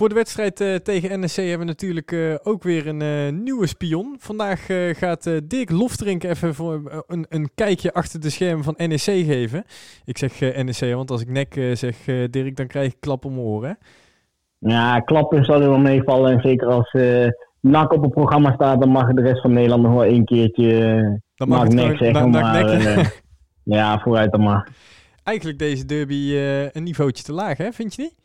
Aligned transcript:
Voor 0.00 0.08
de 0.08 0.14
wedstrijd 0.14 0.60
uh, 0.60 0.74
tegen 0.74 1.20
NEC 1.20 1.30
hebben 1.30 1.58
we 1.58 1.64
natuurlijk 1.64 2.12
uh, 2.12 2.34
ook 2.42 2.62
weer 2.62 2.86
een 2.86 3.00
uh, 3.00 3.40
nieuwe 3.42 3.66
spion. 3.66 4.16
Vandaag 4.18 4.66
gaat 4.92 5.30
Dirk 5.44 5.70
Loftrink 5.70 6.24
even 6.24 6.54
voor, 6.54 7.04
een, 7.06 7.26
een, 7.28 7.50
kijkje 7.54 7.92
achter 7.92 8.20
de 8.20 8.30
schermen 8.30 8.64
van 8.64 8.74
NEC 8.76 9.00
geven. 9.00 9.64
Ik 10.04 10.18
zeg 10.18 10.40
NEC, 10.40 10.94
want 10.94 11.10
als 11.10 11.20
ik 11.20 11.28
nek 11.28 11.54
zeg 11.72 11.96
Dirk, 12.30 12.56
dan 12.56 12.66
krijg 12.66 12.92
ik 12.92 13.00
klap 13.00 13.24
om 13.24 13.34
mijn 13.34 13.46
oren. 13.46 13.78
Ja, 14.58 15.00
klappen 15.00 15.44
zal 15.44 15.62
er 15.62 15.68
wel 15.68 15.78
meevallen. 15.78 16.32
En 16.32 16.40
zeker 16.40 16.68
als 16.68 16.96
NAC 17.60 17.92
op 17.92 18.02
het 18.02 18.12
programma 18.12 18.52
staat, 18.54 18.80
dan 18.80 18.90
mag 18.90 19.12
de 19.12 19.22
rest 19.22 19.40
van 19.40 19.52
Nederland 19.52 19.82
nog 19.82 19.92
wel 19.92 20.04
één 20.04 20.24
keertje 20.24 21.20
dan 21.34 21.48
mag 21.48 21.64
ik 21.64 21.72
nek 21.72 21.96
zeggen. 21.96 22.30
maar, 22.30 23.12
ja, 23.78 23.98
vooruit 23.98 24.32
dan 24.32 24.42
maar. 24.42 24.68
Eigenlijk 25.24 25.58
deze 25.58 25.84
derby 25.84 26.34
een 26.72 26.82
niveautje 26.82 27.24
te 27.24 27.32
laag, 27.32 27.58
hè? 27.58 27.72
vind 27.72 27.94
je 27.94 28.02
niet? 28.02 28.19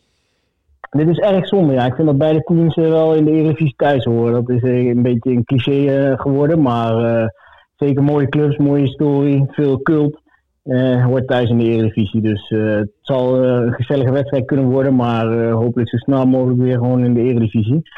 Dit 0.96 1.08
is 1.08 1.18
erg 1.18 1.48
zonde, 1.48 1.74
ja. 1.74 1.86
Ik 1.86 1.96
vind 1.96 2.08
dat 2.08 2.18
beide 2.18 2.44
teams 2.44 2.76
wel 2.76 3.16
in 3.16 3.26
de 3.26 3.32
Eredivisie 3.32 3.74
thuis 3.78 4.04
horen. 4.04 4.34
Dat 4.34 4.50
is 4.50 4.62
eh, 4.62 4.86
een 4.86 5.02
beetje 5.02 5.32
een 5.32 5.44
cliché 5.44 5.86
eh, 5.86 6.20
geworden, 6.20 6.62
maar 6.62 7.32
zeker 7.76 8.04
mooie 8.04 8.30
clubs, 8.30 8.58
mooie 8.58 8.82
historie, 8.82 9.46
veel 9.48 9.82
cult. 9.82 10.24
Uh, 10.64 11.06
hoort 11.06 11.28
thuis 11.28 11.50
in 11.50 11.58
de 11.58 11.64
Eredivisie. 11.64 12.22
Dus 12.22 12.50
het 12.50 12.92
zal 13.02 13.44
een 13.44 13.74
gezellige 13.74 14.12
wedstrijd 14.12 14.46
kunnen 14.46 14.66
worden, 14.66 14.96
maar 14.96 15.50
hopelijk 15.50 15.90
zo 15.90 15.98
snel 15.98 16.26
mogelijk 16.26 16.60
weer 16.60 16.78
gewoon 16.78 17.04
in 17.04 17.14
de 17.14 17.22
Eredivisie. 17.22 17.90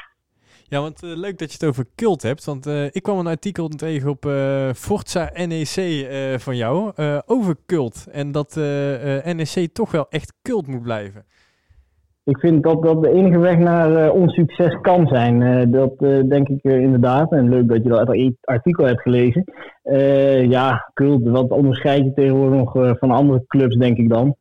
Ja, 0.70 0.82
want 0.82 1.02
leuk 1.02 1.38
dat 1.38 1.52
je 1.52 1.58
het 1.60 1.66
over 1.70 1.86
cult 1.96 2.22
hebt. 2.22 2.46
Want 2.46 2.66
ik 2.92 3.04
kwam 3.04 3.20
een 3.20 3.28
artikel 3.28 3.68
tegen 3.68 4.10
op 4.10 4.26
Forza 4.76 5.32
NEC 5.34 6.08
van 6.40 6.56
jou 6.56 6.92
over 7.26 7.56
cult. 7.66 8.08
En 8.12 8.32
dat 8.32 8.56
NEC 9.26 9.70
toch 9.74 9.92
wel 9.92 10.06
echt 10.10 10.34
cult 10.42 10.68
moet 10.68 10.82
blijven 10.82 11.26
ik 12.28 12.40
vind 12.40 12.64
dat 12.64 12.84
dat 12.84 13.04
de 13.04 13.12
enige 13.12 13.40
weg 13.40 13.58
naar 13.58 13.92
uh, 13.92 14.14
onsucces 14.14 14.78
kan 14.82 15.08
zijn. 15.08 15.42
Uh, 15.42 15.62
dat 15.68 15.94
uh, 16.00 16.30
denk 16.30 16.48
ik 16.50 16.64
inderdaad. 16.64 17.32
En 17.32 17.50
leuk 17.50 17.68
dat 17.68 17.84
je 17.84 17.90
dat 17.90 18.34
artikel 18.42 18.86
hebt 18.86 19.02
gelezen. 19.02 19.44
ja, 20.50 20.92
cult, 20.94 21.28
wat 21.30 21.50
onderscheid 21.50 22.04
je 22.04 22.14
tegenwoordig 22.14 22.58
nog 22.58 22.98
van 23.00 23.12
andere 23.12 23.44
clubs, 23.48 23.76
denk 23.76 23.98
ik 23.98 24.10
dan. 24.10 24.36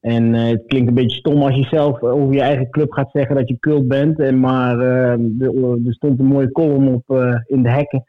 En 0.00 0.32
het 0.32 0.62
klinkt 0.66 0.88
een 0.88 0.94
beetje 0.94 1.18
stom 1.18 1.42
als 1.42 1.56
je 1.56 1.64
zelf 1.64 2.02
over 2.02 2.34
je 2.34 2.40
eigen 2.40 2.70
club 2.70 2.92
gaat 2.92 3.10
zeggen 3.12 3.36
dat 3.36 3.48
je 3.48 3.58
cult 3.58 3.88
bent. 3.88 4.18
En 4.18 4.40
maar 4.40 4.78
er 4.78 5.78
stond 5.82 6.18
een 6.18 6.26
mooie 6.26 6.52
column 6.52 6.94
op 6.94 7.36
in 7.46 7.62
de 7.62 7.70
hekken 7.70 8.04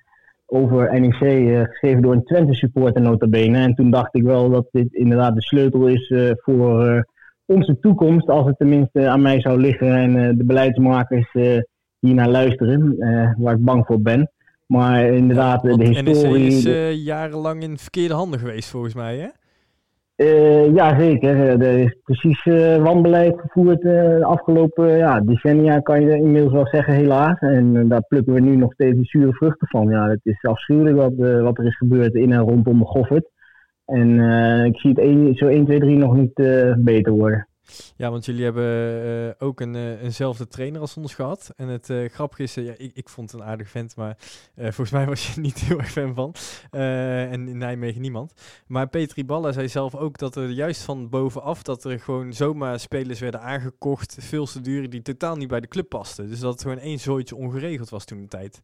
over 0.45 1.00
NEC, 1.00 1.68
geschreven 1.68 2.02
door 2.02 2.14
een 2.14 2.23
Twente 2.23 2.53
supporter 2.53 3.02
nota 3.02 3.28
bene. 3.28 3.58
En 3.58 3.73
toen 3.73 3.92
dacht 3.92 4.16
ik 4.16 4.23
wel 4.23 4.50
dat 4.50 4.68
dit 4.72 4.94
inderdaad 4.94 5.36
de 5.36 5.42
sleutel 5.42 5.88
is 5.88 6.14
voor 6.36 7.06
onze 7.46 7.80
toekomst, 7.80 8.30
als 8.30 8.46
het 8.46 8.58
tenminste 8.58 9.08
aan 9.08 9.22
mij 9.22 9.42
zou 9.42 9.60
liggen 9.60 9.96
en 9.96 10.16
uh, 10.16 10.30
de 10.38 10.46
beleidsmakers 10.46 11.34
uh, 11.34 11.58
hier 12.00 12.14
naar 12.14 12.30
luisteren, 12.30 12.96
uh, 12.98 13.32
waar 13.38 13.56
ik 13.56 13.64
bang 13.64 13.86
voor 13.86 14.02
ben. 14.02 14.32
Maar 14.68 15.06
inderdaad, 15.06 15.62
de 15.62 15.86
historie... 15.88 16.50
NEC 16.50 16.66
is 16.66 17.04
jarenlang 17.04 17.62
in 17.62 17.78
verkeerde 17.78 18.14
handen 18.14 18.40
geweest, 18.40 18.70
volgens 18.70 18.94
mij, 18.94 19.18
hè? 19.18 19.28
ja, 20.74 21.00
zeker. 21.00 21.62
Er 21.62 21.80
is 21.80 21.98
precies 22.04 22.44
wanbeleid 22.80 23.40
gevoerd 23.40 23.82
de 23.82 24.20
afgelopen 24.22 24.98
ja, 24.98 25.20
decennia, 25.20 25.80
kan 25.80 26.02
je 26.02 26.16
inmiddels 26.16 26.54
wel 26.54 26.68
zeggen, 26.68 26.94
helaas. 26.94 27.40
En 27.40 27.88
daar 27.88 28.02
plukken 28.08 28.34
we 28.34 28.40
nu 28.40 28.56
nog 28.56 28.74
steeds 28.74 28.98
de 28.98 29.06
zure 29.06 29.34
vruchten 29.34 29.68
van. 29.68 29.90
Ja, 29.90 30.10
het 30.10 30.20
is 30.24 30.44
afschuwelijk 30.44 30.96
wat, 30.96 31.14
wat 31.42 31.58
er 31.58 31.66
is 31.66 31.78
gebeurd 31.78 32.14
in 32.14 32.32
en 32.32 32.40
rondom 32.40 32.80
de 32.80 32.86
Goffert. 32.86 33.30
En 33.86 34.09
uh, 34.09 34.66
ik 34.66 34.78
zie 34.78 34.89
het 34.89 35.00
een, 35.00 35.36
zo 35.36 35.48
1, 35.48 35.66
2, 35.66 35.80
3 35.80 35.98
nog 35.98 36.16
niet 36.16 36.39
uh, 36.39 36.73
beter 36.78 37.12
worden. 37.12 37.48
Ja, 37.98 38.12
want 38.12 38.25
jullie 38.25 38.44
hebben 38.44 38.66
uh, 39.06 39.30
ook 39.40 39.59
een, 39.59 39.75
eenzelfde 39.75 40.48
trainer 40.48 40.81
als 40.81 40.98
ons 40.98 41.16
gehad. 41.16 41.53
En 41.56 41.67
het 41.67 41.94
grappige 42.08 42.44
is, 42.44 42.53
ja, 42.53 42.73
ik, 42.78 42.92
ik 42.94 43.09
vond 43.09 43.31
het 43.31 43.42
een 43.42 43.48
aardig 43.48 43.70
vent, 43.70 43.95
maar 43.95 44.17
volgens 44.56 44.92
mij 44.92 45.06
was 45.06 45.34
je 45.34 45.42
niet 45.42 45.59
heel 45.59 45.78
erg 45.78 45.92
fan 45.92 46.14
van. 46.14 46.34
en 46.72 47.48
in 47.48 47.58
Nijmegen 47.58 48.02
niemand. 48.02 48.34
Maar 48.68 48.88
Petri 48.88 49.25
Balla 49.25 49.52
zei 49.52 49.68
zelf 49.68 49.96
ook 49.96 50.18
dat 50.18 50.35
er 50.35 50.50
juist 50.50 50.84
van 50.84 51.09
bovenaf, 51.09 51.63
dat 51.63 51.84
er 51.84 52.00
gewoon 52.00 52.34
zomaar 52.34 52.79
spelers 52.79 53.19
werden 53.19 53.41
aangekocht, 53.41 54.18
veel 54.19 54.46
te 54.46 54.62
duur, 54.62 54.90
die 54.90 55.02
totaal 55.02 55.35
niet 55.35 55.47
bij 55.47 55.62
de 55.62 55.68
club 55.68 55.90
pasten. 55.90 56.28
Dus 56.28 56.40
dat 56.40 56.52
het 56.52 56.62
gewoon 56.62 56.79
één 56.79 57.00
zooitje 57.00 57.35
ongeregeld 57.35 57.90
was 57.90 58.06
toen 58.06 58.22
de 58.22 58.28
tijd. 58.28 58.62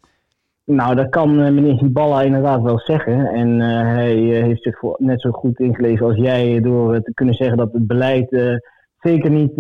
Nou, 0.72 0.96
dat 0.96 1.09
kan 1.09 1.40
uh, 1.40 1.50
meneer 1.52 1.78
Hiballa 1.80 2.22
inderdaad 2.22 2.62
wel 2.62 2.80
zeggen. 2.80 3.28
En 3.28 3.59
uh, 3.59 3.81
hij 3.81 4.18
uh, 4.18 4.44
heeft 4.44 4.63
zich 4.63 4.80
voor, 4.80 4.96
net 4.97 5.22
zo 5.22 5.31
goed 5.31 5.59
ingelezen 5.59 6.06
als 6.06 6.16
jij 6.16 6.62
door 6.62 7.02
te 7.02 7.13
kunnen 7.13 7.35
zeggen 7.35 7.57
dat 7.57 7.74
het 7.74 7.88
beleid 7.88 8.59
zeker 9.00 9.30
niet 9.30 9.56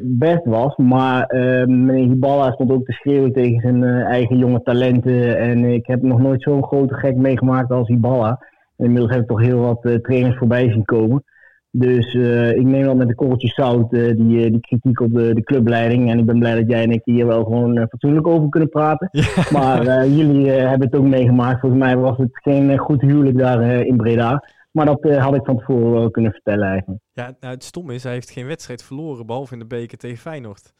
best 0.00 0.44
was. 0.44 0.76
Maar 0.76 1.26
meneer 1.66 2.08
Hiballa 2.08 2.52
stond 2.52 2.72
ook 2.72 2.84
te 2.84 2.92
schreeuwen 2.92 3.32
tegen 3.32 3.60
zijn 3.60 3.84
eigen 4.04 4.38
jonge 4.38 4.62
talenten. 4.62 5.38
En 5.38 5.64
ik 5.64 5.86
heb 5.86 6.02
nog 6.02 6.18
nooit 6.18 6.42
zo'n 6.42 6.64
grote 6.64 6.94
gek 6.94 7.16
meegemaakt 7.16 7.70
als 7.70 7.88
Hiballa. 7.88 8.44
Inmiddels 8.76 9.12
heb 9.12 9.20
ik 9.20 9.28
toch 9.28 9.40
heel 9.40 9.60
wat 9.60 10.02
trainers 10.02 10.36
voorbij 10.36 10.70
zien 10.70 10.84
komen. 10.84 11.24
Dus 11.70 12.14
uh, 12.14 12.50
ik 12.50 12.64
neem 12.64 12.84
wel 12.84 12.96
met 12.96 13.08
een 13.08 13.14
korreltje 13.14 13.48
zout 13.48 13.92
uh, 13.92 14.16
die, 14.16 14.44
uh, 14.44 14.50
die 14.50 14.60
kritiek 14.60 15.00
op 15.00 15.14
de, 15.14 15.34
de 15.34 15.42
clubleiding. 15.42 16.10
En 16.10 16.18
ik 16.18 16.26
ben 16.26 16.38
blij 16.38 16.54
dat 16.54 16.70
jij 16.70 16.82
en 16.82 16.90
ik 16.90 17.00
hier 17.04 17.26
wel 17.26 17.44
gewoon 17.44 17.86
fatsoenlijk 17.88 18.26
over 18.26 18.48
kunnen 18.48 18.68
praten. 18.68 19.10
Maar 19.52 20.08
jullie 20.08 20.50
hebben 20.50 20.86
het 20.86 20.96
ook 20.96 21.06
meegemaakt. 21.06 21.60
Volgens 21.60 21.82
mij 21.82 21.96
was 21.96 22.16
het 22.18 22.30
geen 22.32 22.78
goed 22.78 23.00
huwelijk 23.00 23.38
daar 23.38 23.62
in 23.86 23.96
Breda. 23.96 24.44
Maar 24.70 24.86
dat 24.86 25.16
had 25.16 25.34
ik 25.34 25.44
van 25.44 25.58
tevoren 25.58 25.92
wel 25.92 26.10
kunnen 26.10 26.32
vertellen 26.32 26.68
eigenlijk. 26.68 27.00
Ja, 27.12 27.36
nou 27.40 27.54
het 27.54 27.64
stom 27.64 27.90
is, 27.90 28.02
hij 28.02 28.12
heeft 28.12 28.30
geen 28.30 28.46
wedstrijd 28.46 28.82
verloren, 28.82 29.26
behalve 29.26 29.52
in 29.52 29.58
de 29.58 29.66
beker 29.66 29.98
tegen 29.98 30.18
Feyenoord. 30.18 30.72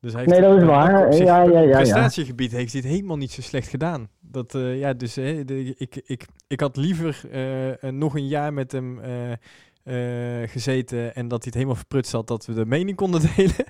Dus 0.00 0.12
hij 0.12 0.20
heeft 0.20 0.32
nee, 0.32 0.48
dat 0.50 0.60
is 0.60 0.64
waar. 0.64 1.14
Ja, 1.14 1.42
ja, 1.42 1.60
ja, 1.60 1.76
prestatiegebied 1.76 2.52
heeft 2.52 2.72
hij 2.72 2.80
het 2.80 2.90
helemaal 2.90 3.16
niet 3.16 3.30
zo 3.30 3.42
slecht 3.42 3.68
gedaan. 3.68 4.08
Dat, 4.20 4.52
ja, 4.58 4.92
dus 4.92 5.14
de, 5.14 5.74
ik, 5.78 6.02
ik, 6.06 6.26
ik 6.46 6.60
had 6.60 6.76
liever 6.76 7.20
nog 7.90 8.16
een 8.16 8.28
jaar 8.28 8.52
met 8.52 8.72
hem 8.72 8.98
uh, 9.84 10.48
gezeten 10.48 11.14
en 11.14 11.28
dat 11.28 11.38
hij 11.38 11.46
het 11.46 11.54
helemaal 11.54 11.74
verprutst 11.74 12.12
had 12.12 12.26
dat 12.26 12.46
we 12.46 12.52
de 12.52 12.66
mening 12.66 12.96
konden 12.96 13.20
delen. 13.36 13.64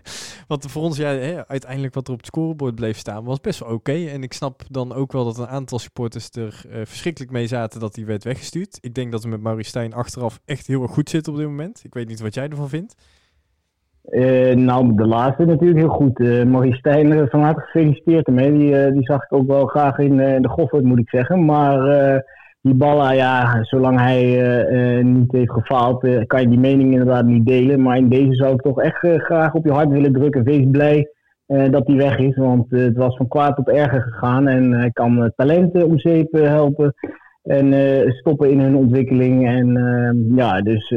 Want 0.49 0.71
voor 0.71 0.83
ons, 0.83 0.97
ja, 0.97 1.09
hè, 1.09 1.49
uiteindelijk 1.49 1.95
wat 1.95 2.07
er 2.07 2.13
op 2.13 2.19
het 2.19 2.27
scorebord 2.27 2.75
bleef 2.75 2.97
staan, 2.97 3.25
was 3.25 3.41
best 3.41 3.61
wel 3.61 3.75
oké. 3.75 4.07
En 4.07 4.23
ik 4.23 4.33
snap 4.33 4.63
dan 4.71 4.93
ook 4.93 5.13
wel 5.13 5.25
dat 5.25 5.39
een 5.39 5.47
aantal 5.47 5.79
supporters 5.79 6.31
er 6.31 6.65
uh, 6.67 6.75
verschrikkelijk 6.75 7.33
mee 7.33 7.47
zaten 7.47 7.81
dat 7.81 7.97
hij 7.97 8.07
werd 8.07 8.25
weggestuurd. 8.25 8.79
Ik 8.81 8.95
denk 8.95 9.13
dat 9.13 9.23
we 9.23 9.29
met 9.29 9.41
Maurice 9.41 9.69
Stijn 9.69 9.95
achteraf 9.95 10.41
echt 10.45 10.67
heel 10.67 10.83
erg 10.83 10.91
goed 10.91 11.11
zitten 11.11 11.33
op 11.33 11.39
dit 11.39 11.49
moment. 11.49 11.83
Ik 11.85 11.95
weet 11.95 12.09
niet 12.09 12.21
wat 12.21 12.35
jij 12.35 12.49
ervan 12.49 12.69
vindt. 12.69 12.95
Uh, 14.09 14.55
nou, 14.55 14.95
de 14.95 15.07
laatste 15.07 15.45
natuurlijk 15.45 15.79
heel 15.79 15.89
goed. 15.89 16.19
Uh, 16.19 16.45
Maurice 16.45 16.79
Stijn, 16.79 17.29
van 17.29 17.43
harte 17.43 17.61
gefeliciteerd 17.61 18.27
ermee. 18.27 18.53
Die, 18.53 18.93
die 18.93 19.05
zag 19.05 19.25
ik 19.25 19.33
ook 19.33 19.47
wel 19.47 19.67
graag 19.67 19.99
in 19.99 20.17
de 20.17 20.49
Goffert, 20.49 20.85
moet 20.85 20.99
ik 20.99 21.09
zeggen. 21.09 21.45
Maar 21.45 21.79
die 22.65 22.75
ballen, 22.75 23.17
ja, 23.17 23.65
zolang 23.65 24.01
hij 24.01 24.23
uh, 24.25 24.99
uh, 24.99 25.05
niet 25.05 25.33
heeft 25.33 25.51
gefaald, 25.51 26.05
uh, 26.05 26.21
kan 26.27 26.41
je 26.41 26.49
die 26.49 26.59
mening 26.59 26.93
inderdaad 26.93 27.25
niet 27.25 27.47
delen. 27.47 27.83
Maar 27.83 27.97
in 27.97 28.09
deze 28.09 28.35
zou 28.35 28.55
ik 28.55 28.61
toch 28.61 28.81
echt 28.81 28.99
graag 29.01 29.55
op 29.55 29.65
je 29.65 29.73
hart 29.73 29.89
willen 29.89 30.13
drukken. 30.13 30.45
Wees 30.45 30.67
blij 30.71 31.09
dat 31.47 31.87
hij 31.87 31.97
weg 31.97 32.19
is, 32.19 32.37
want 32.37 32.71
het 32.71 32.97
was 32.97 33.17
van 33.17 33.29
kwaad 33.29 33.57
tot 33.57 33.69
erger 33.69 34.03
gegaan. 34.03 34.49
En 34.49 34.73
hij 34.73 34.91
kan 34.91 35.33
talenten 35.37 35.87
om 35.87 35.99
zeep 35.99 36.33
helpen 36.33 36.95
en 37.43 37.73
stoppen 38.13 38.51
in 38.51 38.61
hun 38.61 38.77
ontwikkeling. 38.77 39.47
En 39.47 40.33
ja, 40.37 40.61
dus 40.61 40.95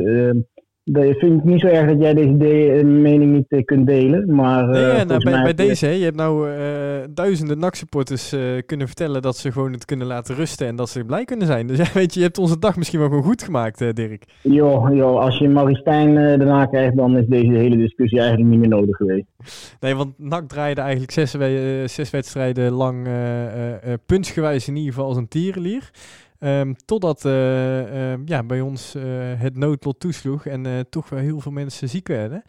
ik 0.94 1.18
vind 1.18 1.36
het 1.36 1.44
niet 1.44 1.60
zo 1.60 1.68
erg 1.68 1.88
dat 1.88 2.02
jij 2.02 2.14
deze 2.14 2.72
eh, 2.72 2.86
mening 2.86 3.34
niet 3.34 3.46
uh, 3.50 3.64
kunt 3.64 3.88
delen. 3.88 4.36
Maar, 4.36 4.68
nee, 4.68 4.84
uh, 4.84 5.04
nou, 5.04 5.24
bij, 5.24 5.42
bij 5.44 5.54
deze, 5.54 5.88
je 5.88 6.04
hebt 6.04 6.16
nou 6.16 6.48
duizenden 7.14 7.60
NAC-supporters 7.60 8.36
kunnen 8.66 8.88
vertellen 8.88 9.22
dat 9.22 9.38
ze 9.38 9.52
gewoon 9.52 9.72
het 9.72 9.86
kunnen 9.86 10.08
laten 10.08 10.36
rusten 10.36 10.68
en 10.68 10.76
dat 10.76 10.90
ze 10.90 11.06
blij 11.06 11.26
kunnen 11.26 11.48
zijn. 11.48 11.66
Dus 11.68 11.78
ja, 11.78 11.86
weet 11.94 12.14
je, 12.14 12.20
je 12.20 12.26
hebt 12.26 12.38
onze 12.38 12.60
dag 12.60 12.78
misschien 12.78 13.00
wel 13.00 13.08
gewoon 13.08 13.24
goed 13.24 13.44
gemaakt, 13.44 13.96
Dirk. 13.96 14.24
Joh, 14.42 14.96
joh, 14.96 15.20
als 15.20 15.38
je 15.38 15.50
Maristijn 15.50 16.16
daarna 16.16 16.66
krijgt, 16.66 16.96
dan 16.96 17.18
is 17.18 17.26
deze 17.28 17.52
hele 17.52 17.78
discussie 17.78 18.20
eigenlijk 18.20 18.50
niet 18.50 18.60
meer 18.60 18.70
nodig 18.70 18.96
geweest. 18.96 19.26
Nee, 19.80 19.96
want 19.96 20.14
NAC 20.18 20.48
draaide 20.48 20.82
eigenlijk 20.82 21.12
zes, 21.12 21.32
zes 21.94 22.10
wedstrijden 22.10 22.72
lang 22.72 23.08
puntsgewijs 24.06 24.68
in 24.68 24.76
ieder 24.76 24.94
geval 24.94 25.08
als 25.08 25.18
een 25.18 25.28
tierenlier. 25.28 25.92
Um, 26.40 26.76
totdat 26.86 27.26
uh, 27.26 28.26
ja, 28.26 28.44
bij 28.44 28.62
ons 28.62 28.96
uh, 28.96 29.04
het 29.36 29.58
noodlot 29.58 30.00
toesloeg 30.00 30.46
en 30.46 30.86
toch 30.90 31.10
wel 31.10 31.20
heel 31.20 31.40
veel 31.40 31.52
mensen 31.52 31.90
ziek 31.90 32.08
werden. 32.08 32.44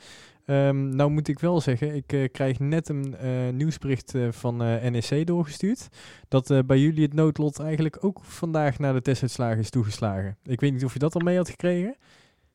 Um, 0.46 0.96
nou 0.96 1.11
moet 1.11 1.29
ik 1.29 1.38
wel 1.38 1.61
zeggen, 1.61 1.94
ik 1.94 2.29
krijg 2.32 2.58
net 2.58 2.88
een 2.88 3.17
nieuwsbericht 3.56 4.14
van 4.31 4.56
NEC 4.56 5.26
doorgestuurd. 5.26 5.88
Dat 6.29 6.67
bij 6.67 6.79
jullie 6.79 7.02
het 7.02 7.14
noodlot 7.14 7.61
eigenlijk 7.61 8.05
ook 8.05 8.19
vandaag 8.23 8.79
naar 8.79 8.93
de 8.93 9.02
testuitslagen 9.02 9.58
is 9.58 9.70
toegeslagen. 9.70 10.37
Ik 10.44 10.61
weet 10.61 10.73
niet 10.73 10.85
of 10.85 10.93
je 10.93 10.99
dat 10.99 11.14
al 11.14 11.20
mee 11.20 11.37
had 11.37 11.49
gekregen. 11.49 11.96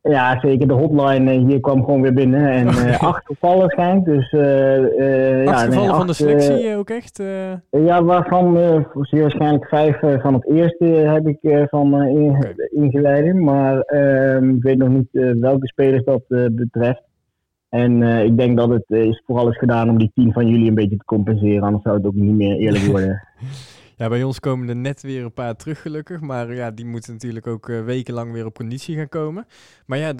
Ja, 0.03 0.39
zeker. 0.39 0.67
De 0.67 0.73
hotline 0.73 1.31
eh, 1.31 1.45
hier 1.45 1.59
kwam 1.59 1.83
gewoon 1.83 2.01
weer 2.01 2.13
binnen. 2.13 2.49
En 2.49 2.67
uh, 2.67 2.99
acht 2.99 3.25
gevallen 3.25 3.69
schijnt. 3.69 4.05
Dus, 4.05 4.31
uh, 4.31 5.47
acht 5.47 5.59
ja, 5.59 5.65
gevallen 5.65 5.95
van 5.95 6.07
de 6.07 6.13
selectie 6.13 6.75
ook 6.75 6.89
echt? 6.89 7.23
Ja, 7.69 8.03
waarvan 8.03 8.57
zeer 9.01 9.21
waarschijnlijk 9.21 9.67
vijf 9.67 9.99
van 9.99 10.33
het 10.33 10.49
eerste 10.49 10.85
heb 10.85 11.27
ik 11.27 11.67
van 11.69 12.03
in, 12.03 13.43
Maar 13.43 13.79
ehm, 13.79 14.49
ik 14.49 14.63
weet 14.63 14.77
nog 14.77 14.89
niet 14.89 15.07
welke 15.39 15.67
spelers 15.67 16.03
dat 16.03 16.23
betreft. 16.51 17.01
En 17.69 18.01
ik 18.03 18.37
denk 18.37 18.57
dat 18.57 18.69
het 18.69 18.85
is 18.87 19.23
vooral 19.25 19.49
is 19.49 19.57
gedaan 19.57 19.89
om 19.89 19.97
die 19.97 20.11
10 20.13 20.33
van 20.33 20.47
jullie 20.47 20.67
een 20.67 20.75
beetje 20.75 20.97
te 20.97 21.05
compenseren. 21.05 21.63
Anders 21.63 21.83
zou 21.83 21.97
het 21.97 22.05
ook 22.05 22.13
niet 22.13 22.35
meer 22.35 22.55
eerlijk 22.55 22.85
worden. 22.91 23.27
Ja, 24.03 24.09
bij 24.09 24.23
ons 24.23 24.39
komen 24.39 24.69
er 24.69 24.75
net 24.75 25.01
weer 25.01 25.23
een 25.23 25.33
paar 25.33 25.55
terug 25.55 25.81
gelukkig. 25.81 26.21
Maar 26.21 26.53
ja, 26.53 26.71
die 26.71 26.85
moeten 26.85 27.13
natuurlijk 27.13 27.47
ook 27.47 27.67
uh, 27.67 27.83
wekenlang 27.83 28.31
weer 28.31 28.45
op 28.45 28.55
conditie 28.55 28.97
gaan 28.97 29.09
komen. 29.09 29.45
Maar 29.85 29.97
ja, 29.97 30.13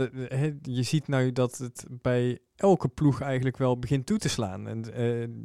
je 0.61 0.83
ziet 0.83 1.07
nou 1.07 1.31
dat 1.31 1.57
het 1.57 1.87
bij 2.01 2.39
elke 2.55 2.87
ploeg 2.87 3.21
eigenlijk 3.21 3.57
wel 3.57 3.79
begint 3.79 4.05
toe 4.05 4.17
te 4.17 4.29
slaan. 4.29 4.67
En 4.67 4.83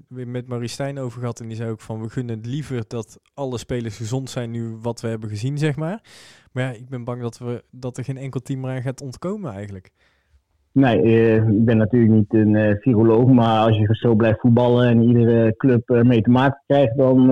uh, 0.08 0.26
met 0.26 0.48
Marie 0.48 0.68
Stijn 0.68 0.98
over 0.98 1.20
gehad. 1.20 1.40
En 1.40 1.46
die 1.48 1.56
zei 1.56 1.70
ook 1.70 1.80
van 1.80 2.00
we 2.00 2.08
gunnen 2.08 2.36
het 2.36 2.46
liever 2.46 2.84
dat 2.88 3.20
alle 3.34 3.58
spelers 3.58 3.96
gezond 3.96 4.30
zijn 4.30 4.50
nu 4.50 4.76
wat 4.82 5.00
we 5.00 5.08
hebben 5.08 5.28
gezien, 5.28 5.58
zeg 5.58 5.76
maar. 5.76 6.02
Maar 6.52 6.64
ja, 6.64 6.70
ik 6.70 6.88
ben 6.88 7.04
bang 7.04 7.22
dat, 7.22 7.38
we, 7.38 7.64
dat 7.70 7.96
er 7.96 8.04
geen 8.04 8.16
enkel 8.16 8.40
team 8.40 8.64
eraan 8.64 8.82
gaat 8.82 9.02
ontkomen 9.02 9.52
eigenlijk. 9.52 9.90
Nee, 10.72 11.02
uh, 11.02 11.36
ik 11.36 11.64
ben 11.64 11.76
natuurlijk 11.76 12.12
niet 12.12 12.34
een 12.34 12.76
viroloog, 12.80 13.28
maar 13.28 13.58
als 13.58 13.76
je 13.76 13.88
zo 13.90 14.14
blijft 14.14 14.40
voetballen 14.40 14.88
en 14.88 15.02
iedere 15.02 15.56
club 15.56 15.88
mee 15.88 16.20
te 16.20 16.30
maken 16.30 16.62
krijgt, 16.66 16.96
dan 16.96 17.30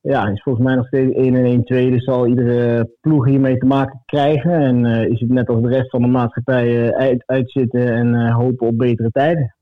ja, 0.00 0.28
is 0.28 0.42
volgens 0.42 0.64
mij 0.64 0.74
nog 0.74 0.86
steeds 0.86 1.14
1 1.14 1.34
en 1.34 1.44
1 1.44 1.64
2. 1.64 1.90
Dus 1.90 2.04
zal 2.04 2.26
iedere 2.26 2.90
ploeg 3.00 3.26
hiermee 3.26 3.58
te 3.58 3.66
maken 3.66 4.02
krijgen. 4.06 4.52
En 4.52 4.84
uh, 4.84 5.08
is 5.08 5.20
het 5.20 5.28
net 5.28 5.48
als 5.48 5.62
de 5.62 5.68
rest 5.68 5.90
van 5.90 6.02
de 6.02 6.08
maatschappij 6.08 6.66
uh, 6.66 6.88
uit, 6.88 7.22
uitzitten 7.26 7.94
en 7.94 8.14
uh, 8.14 8.36
hopen 8.36 8.66
op 8.66 8.78
betere 8.78 9.10
tijden. 9.10 9.54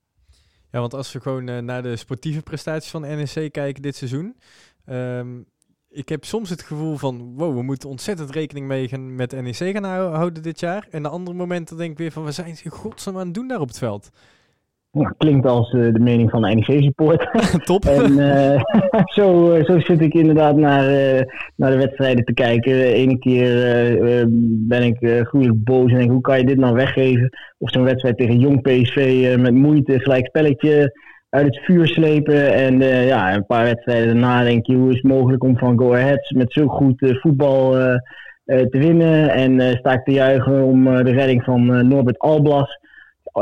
Ja, 0.70 0.80
want 0.80 0.94
als 0.94 1.12
we 1.12 1.20
gewoon 1.20 1.64
naar 1.64 1.82
de 1.82 1.96
sportieve 1.96 2.42
prestaties 2.42 2.90
van 2.90 3.00
NEC 3.00 3.52
kijken 3.52 3.82
dit 3.82 3.96
seizoen. 3.96 4.36
Um, 4.90 5.46
ik 5.96 6.08
heb 6.08 6.24
soms 6.24 6.50
het 6.50 6.62
gevoel 6.62 6.96
van, 6.96 7.34
wow, 7.36 7.54
we 7.54 7.62
moeten 7.62 7.88
ontzettend 7.88 8.30
rekening 8.30 8.66
mee 8.66 8.88
gaan 8.88 9.14
met 9.14 9.42
NEC 9.42 9.54
gaan 9.54 9.84
houden 10.14 10.42
dit 10.42 10.60
jaar. 10.60 10.86
En 10.90 11.02
de 11.02 11.08
andere 11.08 11.36
momenten 11.36 11.76
denk 11.76 11.90
ik 11.90 11.98
weer 11.98 12.12
van, 12.12 12.24
we 12.24 12.32
zijn 12.32 12.56
in 12.62 12.70
godsnaam 12.70 13.18
aan 13.18 13.24
het 13.24 13.34
doen 13.34 13.48
daar 13.48 13.60
op 13.60 13.68
het 13.68 13.78
veld. 13.78 14.10
Nou, 14.96 15.12
klinkt 15.18 15.46
als 15.46 15.72
uh, 15.72 15.92
de 15.92 16.00
mening 16.00 16.30
van 16.30 16.42
de 16.42 16.54
NEC-support. 16.54 17.28
Top. 17.64 17.84
en 17.84 18.12
uh, 18.12 18.60
zo, 19.16 19.54
uh, 19.54 19.64
zo 19.64 19.80
zit 19.80 20.00
ik 20.00 20.14
inderdaad 20.14 20.56
naar, 20.56 20.84
naar 21.56 21.70
de 21.70 21.76
wedstrijden 21.76 22.24
te 22.24 22.32
kijken. 22.32 22.72
De 22.72 22.92
ene 22.92 23.18
keer 23.18 23.50
ben 24.68 24.82
ik 24.82 24.96
gruwelijk 24.98 25.64
boos 25.64 25.90
en 25.90 25.98
denk 25.98 26.10
hoe 26.10 26.20
kan 26.20 26.38
je 26.38 26.46
dit 26.46 26.58
nou 26.58 26.74
weggeven? 26.74 27.28
Of 27.58 27.70
zo'n 27.70 27.84
wedstrijd 27.84 28.16
tegen 28.16 28.38
Jong 28.38 28.62
PSV 28.62 29.34
met 29.38 29.54
moeite 29.54 30.00
gelijk 30.00 30.26
spelletje 30.26 30.98
uit 31.28 31.46
het 31.46 31.64
vuur 31.64 31.86
slepen. 31.86 32.54
En 32.54 32.80
ja, 33.06 33.34
een 33.34 33.46
paar 33.46 33.64
wedstrijden 33.64 34.06
daarna 34.06 34.42
denk 34.42 34.66
je 34.66 34.74
hoe 34.74 34.90
is 34.90 34.96
het 35.02 35.12
mogelijk 35.12 35.44
om 35.44 35.58
van 35.58 35.78
Go 35.78 35.94
Ahead 35.94 36.30
met 36.34 36.52
zo 36.52 36.66
goed 36.66 37.16
voetbal 37.20 37.70
te 38.44 38.68
winnen. 38.70 39.30
En 39.30 39.76
sta 39.78 39.92
ik 39.92 40.04
te 40.04 40.12
juichen 40.12 40.64
om 40.64 40.84
de 40.84 41.12
redding 41.12 41.44
van 41.44 41.88
Norbert 41.88 42.18
Alblas 42.18 42.68
uh, 42.68 42.85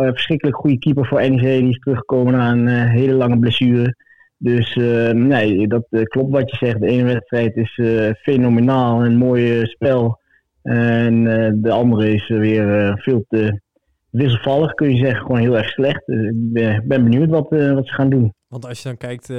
verschrikkelijk 0.03 0.57
goede 0.57 0.79
keeper 0.79 1.07
voor 1.07 1.31
NEC. 1.31 1.41
Die 1.41 1.69
is 1.69 1.79
teruggekomen 1.79 2.33
na 2.33 2.51
een 2.51 2.67
uh, 2.67 2.91
hele 2.91 3.13
lange 3.13 3.39
blessure. 3.39 3.97
Dus 4.39 4.77
uh, 4.77 5.11
nee, 5.11 5.69
dat 5.69 5.87
klopt 5.91 6.33
wat 6.33 6.51
je 6.51 6.57
zegt. 6.57 6.81
De 6.81 6.87
ene 6.87 7.05
wedstrijd 7.05 7.57
is 7.57 7.81
fenomenaal, 8.23 9.05
een 9.05 9.17
mooi 9.17 9.67
spel. 9.67 10.21
En 10.63 11.25
de 11.63 11.71
andere 11.71 12.15
is 12.15 12.29
weer 12.29 12.99
veel 13.03 13.25
te 13.29 13.61
wisselvallig, 14.11 14.75
kun 14.75 14.91
je 14.91 15.05
zeggen. 15.05 15.21
Gewoon 15.21 15.41
heel 15.41 15.57
erg 15.57 15.69
slecht. 15.69 16.03
Dus 16.07 16.27
ik 16.27 16.53
ben, 16.53 16.89
ben 16.89 17.03
benieuwd 17.03 17.29
wat, 17.29 17.49
wat 17.51 17.87
ze 17.87 17.95
gaan 17.95 18.11
doen. 18.11 18.35
Want 18.49 18.67
als 18.67 18.83
je 18.83 18.89
dan 18.89 18.97
kijkt, 18.97 19.31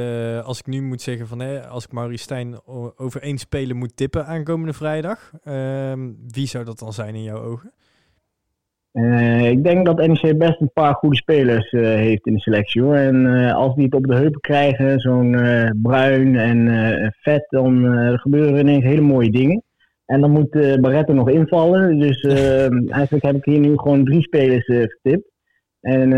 als 0.43 0.59
ik 0.59 0.65
nu 0.65 0.81
moet 0.81 1.01
zeggen 1.01 1.27
van 1.27 1.69
als 1.69 1.85
ik 1.85 1.91
Maurice 1.91 2.23
Stijn 2.23 2.59
over 2.95 3.21
één 3.21 3.37
speler 3.37 3.75
moet 3.75 3.97
tippen 3.97 4.25
aankomende 4.25 4.73
vrijdag, 4.73 5.31
ehm, 5.43 6.11
wie 6.27 6.47
zou 6.47 6.65
dat 6.65 6.79
dan 6.79 6.93
zijn 6.93 7.15
in 7.15 7.23
jouw 7.23 7.41
ogen? 7.41 7.71
Uh, 8.95 9.49
ik 9.49 9.63
denk 9.63 9.85
dat 9.85 10.07
NEC 10.07 10.37
best 10.37 10.61
een 10.61 10.71
paar 10.73 10.93
goede 10.93 11.15
spelers 11.15 11.71
uh, 11.71 11.81
heeft 11.81 12.25
in 12.25 12.33
de 12.33 12.39
selectie 12.39 12.81
hoor. 12.81 12.95
En 12.95 13.15
uh, 13.15 13.53
als 13.53 13.75
die 13.75 13.85
het 13.85 13.93
op 13.93 14.07
de 14.07 14.15
heupen 14.15 14.39
krijgen, 14.39 14.99
zo'n 14.99 15.31
bruin 15.81 16.35
en 16.35 17.13
vet, 17.21 17.45
dan 17.49 17.85
gebeuren 18.19 18.59
ineens 18.59 18.83
hele 18.83 19.01
mooie 19.01 19.31
dingen. 19.31 19.63
En 20.05 20.21
dan 20.21 20.31
moet 20.31 20.79
Barretto 20.81 21.13
nog 21.13 21.29
invallen. 21.29 21.99
Dus 21.99 22.21
eigenlijk 22.99 23.25
heb 23.25 23.35
ik 23.35 23.45
hier 23.45 23.59
nu 23.59 23.77
gewoon 23.77 24.05
drie 24.05 24.21
spelers 24.21 24.65
getipt. 24.65 25.31
En 25.79 26.09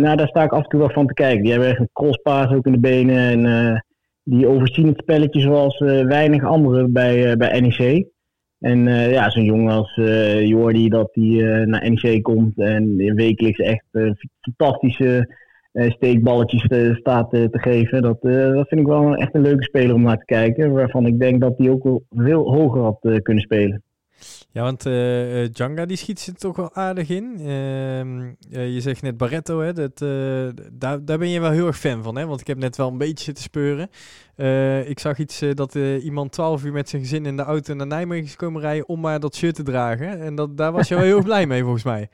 nou, 0.00 0.16
daar 0.16 0.28
sta 0.28 0.42
ik 0.42 0.52
af 0.52 0.62
en 0.62 0.68
toe 0.68 0.80
wel 0.80 0.90
van 0.90 1.06
te 1.06 1.14
kijken. 1.14 1.42
Die 1.42 1.50
hebben 1.50 1.70
echt 1.70 1.80
een 1.80 1.90
crosspaas 1.92 2.52
ook 2.52 2.66
in 2.66 2.72
de 2.72 2.80
benen. 2.80 3.44
En 3.46 3.84
die 4.22 4.48
overzien 4.48 4.86
het 4.86 4.98
spelletje 4.98 5.40
zoals 5.40 5.78
weinig 6.06 6.44
anderen 6.44 6.92
bij, 6.92 7.36
bij 7.36 7.60
NEC. 7.60 8.14
En 8.60 8.86
uh, 8.86 9.12
ja, 9.12 9.30
zo'n 9.30 9.44
jongen 9.44 9.72
als 9.72 9.96
uh, 9.96 10.46
Jordi, 10.46 10.88
dat 10.88 11.08
die 11.12 11.42
uh, 11.42 11.66
naar 11.66 11.90
NEC 11.90 12.22
komt 12.22 12.58
en 12.58 12.96
wekelijks 13.14 13.58
echt 13.58 13.84
fantastische 14.40 15.34
steekballetjes 15.72 16.96
staat 16.98 17.30
te 17.30 17.48
geven. 17.50 18.02
Dat, 18.02 18.22
dat 18.22 18.68
vind 18.68 18.80
ik 18.80 18.86
wel 18.86 19.14
echt 19.14 19.34
een 19.34 19.40
leuke 19.40 19.62
speler 19.62 19.94
om 19.94 20.02
naar 20.02 20.18
te 20.18 20.24
kijken. 20.24 20.72
Waarvan 20.72 21.06
ik 21.06 21.18
denk 21.18 21.40
dat 21.40 21.58
hij 21.58 21.70
ook 21.70 21.84
wel 21.84 22.02
veel 22.10 22.54
hoger 22.54 22.82
had 22.82 22.98
kunnen 23.22 23.42
spelen. 23.42 23.82
Ja, 24.50 24.62
want 24.62 24.86
uh, 24.86 25.46
Djanga 25.52 25.86
die 25.86 25.96
schiet 25.96 26.20
ze 26.20 26.32
toch 26.32 26.56
wel 26.56 26.74
aardig 26.74 27.08
in. 27.08 27.36
Uh, 27.40 28.74
je 28.74 28.80
zegt 28.80 29.02
net 29.02 29.16
Barretto, 29.16 29.60
hè, 29.60 29.72
dat, 29.72 29.98
daar, 30.72 31.04
daar 31.04 31.18
ben 31.18 31.28
je 31.28 31.40
wel 31.40 31.50
heel 31.50 31.66
erg 31.66 31.78
fan 31.78 32.02
van. 32.02 32.16
Hè? 32.16 32.26
Want 32.26 32.40
ik 32.40 32.46
heb 32.46 32.58
net 32.58 32.76
wel 32.76 32.88
een 32.88 32.98
beetje 32.98 33.24
zitten 33.24 33.44
speuren. 33.44 33.90
ik 34.88 34.98
zag 34.98 35.18
iets 35.18 35.42
dat 35.54 35.74
iemand 35.74 36.32
12 36.32 36.64
uur 36.64 36.72
met 36.72 36.88
zijn 36.88 37.02
gezin 37.02 37.26
in 37.26 37.36
de 37.36 37.42
auto 37.42 37.74
naar 37.74 37.86
Nijmegen 37.86 38.24
is 38.24 38.36
komen 38.36 38.60
rijden 38.60 38.88
om 38.88 39.00
maar 39.00 39.20
dat 39.20 39.36
shirt 39.36 39.54
te 39.54 39.62
dragen. 39.62 40.20
En 40.20 40.34
dat, 40.34 40.56
daar 40.56 40.72
was 40.72 40.88
je 40.88 40.94
wel 40.94 41.04
heel 41.04 41.22
blij 41.30 41.46
mee 41.46 41.62
volgens 41.62 41.84
mij. 41.84 42.08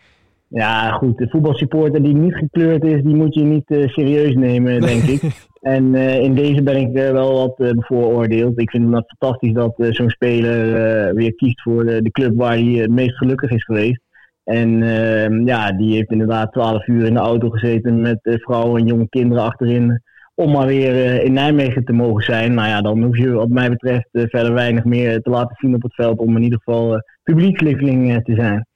Ja, 0.52 0.90
goed. 0.90 1.18
De 1.18 1.28
voetbalsupporter 1.28 2.02
die 2.02 2.14
niet 2.14 2.34
gekleurd 2.34 2.84
is, 2.84 3.02
die 3.02 3.14
moet 3.14 3.34
je 3.34 3.42
niet 3.42 3.64
serieus 3.66 4.34
nemen, 4.34 4.80
denk 4.80 5.02
ik. 5.02 5.22
En 5.62 5.94
uh, 5.94 6.22
in 6.22 6.34
deze 6.34 6.62
ben 6.62 6.76
ik 6.76 6.96
uh, 6.96 7.10
wel 7.10 7.32
wat 7.32 7.74
bevooroordeeld. 7.74 8.60
Ik 8.60 8.70
vind 8.70 8.94
het 8.94 9.14
fantastisch 9.18 9.52
dat 9.52 9.74
zo'n 9.76 10.10
speler 10.10 11.14
weer 11.14 11.34
kiest 11.34 11.62
voor 11.62 11.84
de, 11.84 12.02
de, 12.02 12.10
club 12.10 12.36
waar 12.36 12.52
hij 12.52 12.62
het 12.62 12.90
meest 12.90 13.16
gelukkig 13.16 13.50
is 13.50 13.64
geweest. 13.64 14.00
En 14.44 14.82
ehm, 14.82 15.46
ja, 15.46 15.72
die 15.72 15.94
heeft 15.94 16.10
inderdaad 16.10 16.52
twaalf 16.52 16.86
uur 16.86 17.06
in 17.06 17.14
de 17.14 17.20
auto 17.20 17.50
gezeten 17.50 18.00
met 18.00 18.18
vrouwen 18.22 18.80
en 18.80 18.86
jonge 18.86 19.08
kinderen 19.08 19.44
achterin. 19.44 20.02
Om 20.34 20.50
maar 20.50 20.66
weer 20.66 21.22
in 21.22 21.32
Nijmegen 21.32 21.84
te 21.84 21.92
mogen 21.92 22.22
zijn. 22.22 22.54
Nou 22.54 22.68
ja, 22.68 22.80
dan 22.80 23.02
hoef 23.02 23.16
je 23.16 23.30
wat 23.30 23.48
mij 23.48 23.68
betreft 23.68 24.08
verder 24.12 24.52
weinig 24.52 24.84
meer 24.84 25.20
te 25.20 25.30
laten 25.30 25.56
zien 25.58 25.74
op 25.74 25.82
het 25.82 25.94
veld. 25.94 26.18
Om 26.18 26.36
in 26.36 26.42
ieder 26.42 26.60
geval 26.64 27.02
publiekslieveling 27.22 28.24
te 28.24 28.34
zijn. 28.34 28.66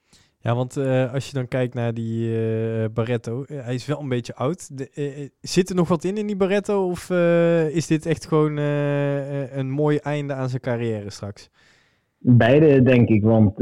Ja, 0.46 0.54
want 0.54 0.76
uh, 0.76 1.12
als 1.12 1.26
je 1.26 1.32
dan 1.32 1.48
kijkt 1.48 1.74
naar 1.74 1.94
die 1.94 2.28
uh, 2.28 2.84
Barretto, 2.94 3.44
uh, 3.48 3.64
hij 3.64 3.74
is 3.74 3.86
wel 3.86 4.00
een 4.00 4.08
beetje 4.08 4.34
oud. 4.34 4.70
Zit 5.40 5.68
er 5.68 5.74
nog 5.74 5.88
wat 5.88 6.04
in 6.04 6.16
in 6.16 6.26
die 6.26 6.36
Barretto? 6.36 6.88
Of 6.88 7.10
is 7.70 7.86
dit 7.86 8.06
echt 8.06 8.26
gewoon 8.26 8.56
een 8.56 9.70
mooi 9.70 9.96
einde 9.96 10.34
aan 10.34 10.48
zijn 10.48 10.60
carrière 10.60 11.10
straks? 11.10 11.50
Beide, 12.18 12.82
denk 12.82 13.08
ik. 13.08 13.22
Want 13.22 13.58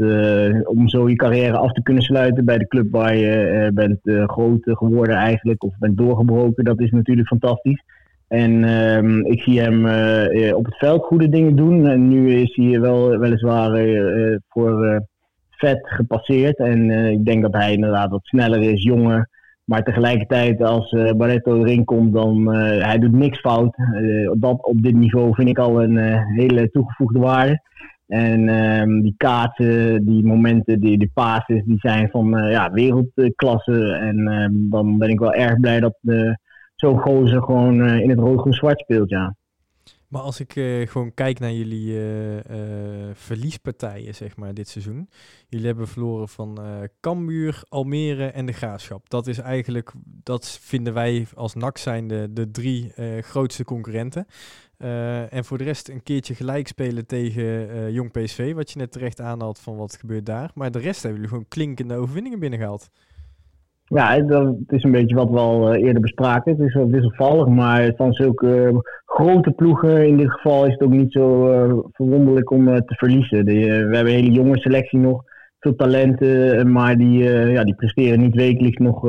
om 0.67 0.87
zo 0.87 1.09
je 1.09 1.15
carrière 1.15 1.57
af 1.57 1.71
te 1.71 1.81
kunnen 1.81 2.03
sluiten 2.03 2.45
bij 2.45 2.57
de 2.57 2.67
club 2.67 2.91
waar 2.91 3.15
je 3.15 3.71
bent 3.73 3.99
groot 4.29 4.61
geworden 4.63 5.15
eigenlijk, 5.15 5.63
of 5.63 5.77
bent 5.79 5.97
doorgebroken, 5.97 6.63
dat 6.63 6.79
is 6.79 6.91
natuurlijk 6.91 7.27
fantastisch. 7.27 7.83
En 8.27 8.63
ehm, 8.63 9.19
ik 9.19 9.41
zie 9.41 9.59
hem 9.59 9.85
op 10.53 10.65
het 10.65 10.77
veld 10.77 11.03
goede 11.03 11.29
dingen 11.29 11.55
doen. 11.55 11.87
En 11.87 12.07
nu 12.07 12.35
is 12.35 12.55
hij 12.55 12.79
wel 12.79 13.17
weliswaar 13.17 13.87
voor 14.47 15.03
vet 15.57 15.79
gepasseerd. 15.83 16.57
En 16.57 16.89
uh, 16.89 17.09
ik 17.09 17.25
denk 17.25 17.41
dat 17.41 17.53
hij 17.53 17.73
inderdaad 17.73 18.09
wat 18.09 18.25
sneller 18.25 18.61
is, 18.61 18.83
jonger. 18.83 19.29
Maar 19.63 19.83
tegelijkertijd, 19.83 20.61
als 20.61 20.91
uh, 20.91 21.11
Barretto 21.11 21.63
erin 21.63 21.83
komt, 21.83 22.13
dan 22.13 22.55
uh, 22.55 22.85
hij 22.85 22.99
doet 22.99 23.11
niks 23.11 23.39
fout. 23.39 23.75
dat, 24.33 24.65
op 24.65 24.81
dit 24.81 24.95
niveau 24.95 25.33
vind 25.33 25.49
ik 25.49 25.57
al 25.57 25.83
een 25.83 25.97
hele 26.35 26.69
toegevoegde 26.69 27.19
waarde. 27.19 27.61
En 28.07 28.49
um, 28.49 29.01
die 29.01 29.13
kaarten, 29.17 30.05
die 30.05 30.25
momenten, 30.25 30.79
die, 30.79 30.97
die 30.97 31.11
passes, 31.13 31.63
die 31.65 31.79
zijn 31.79 32.09
van 32.09 32.49
ja, 32.49 32.71
wereldklasse. 32.71 33.91
En 33.91 34.27
ehm, 34.27 34.51
dan 34.53 34.97
ben 34.97 35.09
ik 35.09 35.19
wel 35.19 35.33
erg 35.33 35.59
blij 35.59 35.79
dat 35.79 35.97
zo'n 36.75 36.99
gozer 36.99 37.43
gewoon 37.43 37.89
in 37.89 38.09
het 38.09 38.19
rood-groen-zwart 38.19 38.79
speelt, 38.79 39.09
ja. 39.09 39.35
Maar 40.15 40.23
als 40.23 40.39
ik 40.39 40.55
uh, 40.55 40.87
gewoon 40.87 41.13
kijk 41.13 41.39
naar 41.39 41.51
jullie 41.51 41.87
uh, 41.87 42.35
uh, 42.35 42.41
verliespartijen, 43.13 44.15
zeg 44.15 44.37
maar, 44.37 44.53
dit 44.53 44.67
seizoen. 44.67 45.09
Jullie 45.47 45.65
hebben 45.65 45.87
verloren 45.87 46.27
van 46.27 46.59
Cambuur, 47.01 47.63
Almere 47.69 48.25
en 48.25 48.45
de 48.45 48.51
Graafschap. 48.51 49.09
Dat 49.09 49.27
is 49.27 49.37
eigenlijk, 49.37 49.91
dat 50.23 50.59
vinden 50.61 50.93
wij 50.93 51.25
als 51.35 51.53
NAC 51.53 51.77
zijn 51.77 52.07
de, 52.07 52.27
de 52.31 52.51
drie 52.51 52.93
grootste 53.21 53.63
concurrenten. 53.63 54.27
en 55.29 55.45
voor 55.45 55.57
de 55.57 55.63
rest 55.63 55.89
een 55.89 56.03
keertje 56.03 56.35
gelijk 56.35 56.67
spelen 56.67 57.05
tegen 57.05 57.91
Jong 57.91 58.11
PSV, 58.11 58.53
wat 58.53 58.71
je 58.71 58.79
net 58.79 58.91
terecht 58.91 59.21
aanhaalt 59.21 59.59
van 59.59 59.75
wat 59.75 59.95
gebeurt 59.95 60.25
daar. 60.25 60.51
Maar 60.53 60.71
de 60.71 60.79
rest 60.79 61.01
hebben 61.01 61.21
jullie 61.21 61.33
gewoon 61.33 61.47
klinkende 61.47 61.95
overwinningen 61.95 62.39
binnengehaald. 62.39 62.89
Ja, 63.87 64.19
dat 64.19 64.55
is 64.67 64.83
een 64.83 64.91
beetje 64.91 65.15
wat 65.15 65.29
we 65.29 65.37
al 65.37 65.71
eh, 65.71 65.83
eerder 65.83 66.01
bespraken. 66.01 66.51
Het 66.51 66.61
is 66.61 66.73
wel 66.73 66.87
wisselvallig, 66.87 67.47
maar 67.47 67.93
van 67.95 68.13
zulke 68.13 68.67
eh, 68.67 68.77
grote 69.15 69.51
ploegen 69.51 70.07
in 70.07 70.17
dit 70.17 70.31
geval 70.31 70.65
is 70.65 70.71
het 70.71 70.81
ook 70.81 70.91
niet 70.91 71.11
zo 71.11 71.51
uh, 71.51 71.79
verwonderlijk 71.91 72.51
om 72.51 72.67
uh, 72.67 72.75
te 72.75 72.95
verliezen. 72.95 73.45
we 73.45 73.51
hebben 73.61 73.99
een 73.99 74.19
hele 74.19 74.31
jonge 74.31 74.57
selectie 74.57 74.99
nog, 74.99 75.23
veel 75.59 75.75
talenten, 75.75 76.71
maar 76.71 76.97
die, 76.97 77.23
ja, 77.51 77.63
die 77.63 77.75
presteren 77.75 78.19
niet 78.19 78.35
wekelijks 78.35 78.77
nog 78.77 79.07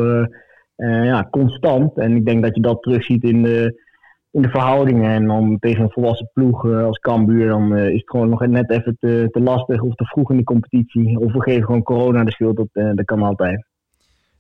ja, 0.77 1.29
constant. 1.31 1.99
En 1.99 2.17
ik 2.17 2.27
denk 2.27 2.43
dat 2.43 2.55
je 2.55 2.61
dat 2.61 2.83
terugziet 2.83 3.25
in 3.25 3.43
de, 3.43 3.83
in 4.31 4.43
de 4.43 4.49
verhoudingen. 4.49 5.11
En 5.11 5.27
dan 5.27 5.57
tegen 5.59 5.83
een 5.83 5.91
volwassen 5.91 6.31
ploeg 6.33 6.65
als 6.65 6.99
Cambuur, 6.99 7.49
dan 7.49 7.77
is 7.77 8.01
het 8.01 8.11
gewoon 8.11 8.29
nog 8.29 8.47
net 8.47 8.71
even 8.71 8.97
te, 9.01 9.29
te 9.31 9.41
lastig 9.41 9.81
of 9.81 9.95
te 9.95 10.05
vroeg 10.05 10.31
in 10.31 10.37
de 10.37 10.45
competitie. 10.45 11.19
Of 11.19 11.33
we 11.33 11.43
geven 11.43 11.65
gewoon 11.65 11.83
corona 11.83 12.25
de 12.25 12.31
schuld, 12.31 12.57
dat, 12.57 12.97
dat 12.97 13.05
kan 13.05 13.23
altijd. 13.23 13.67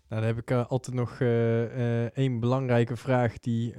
Nou, 0.09 0.21
dan 0.21 0.31
heb 0.31 0.39
ik 0.39 0.51
uh, 0.51 0.67
altijd 0.69 0.97
nog 0.97 1.21
uh, 1.21 2.17
één 2.17 2.41
belangrijke 2.41 2.97
vraag 2.97 3.39
die 3.39 3.75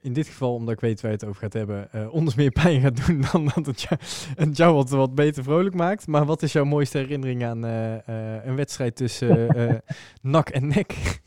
in 0.00 0.12
dit 0.12 0.26
geval, 0.26 0.54
omdat 0.54 0.74
ik 0.74 0.80
weet 0.80 1.00
waar 1.00 1.10
je 1.10 1.16
het 1.16 1.26
over 1.26 1.40
gaat 1.40 1.52
hebben, 1.52 1.88
ons 2.10 2.34
meer 2.34 2.50
pijn 2.62 2.80
gaat 2.80 3.06
doen 3.06 3.24
dan 3.32 3.44
dat 3.54 3.66
het 3.66 3.80
jou, 3.80 4.00
het 4.36 4.56
jou 4.56 4.74
wat, 4.74 4.90
wat 4.90 5.14
beter 5.14 5.42
vrolijk 5.42 5.74
maakt. 5.74 6.06
Maar 6.06 6.24
wat 6.24 6.42
is 6.42 6.52
jouw 6.52 6.64
mooiste 6.64 6.98
herinnering 6.98 7.44
aan 7.44 7.62
een 7.62 8.56
wedstrijd 8.56 8.96
tussen 8.96 9.48
NAC 10.22 10.48
en 10.48 10.66
NEC? 10.66 11.20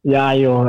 Ja 0.00 0.34
joh, 0.34 0.64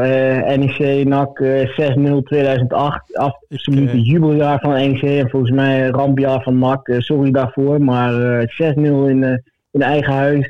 NEC 0.58 1.08
NAC 1.08 1.44
6-0 1.44 2.24
2008, 2.24 3.18
absolute 3.18 4.02
jubeljaar 4.02 4.60
van 4.60 4.72
NEC 4.72 5.02
en 5.02 5.30
volgens 5.30 5.52
mij 5.52 5.88
rampjaar 5.88 6.44
van 6.44 6.60
NAC, 6.60 6.96
sorry 6.98 7.32
daarvoor, 7.32 7.82
maar 7.82 8.44
6-0 8.46 8.76
in, 8.76 9.44
in 9.72 9.82
eigen 9.82 10.14
huis 10.14 10.50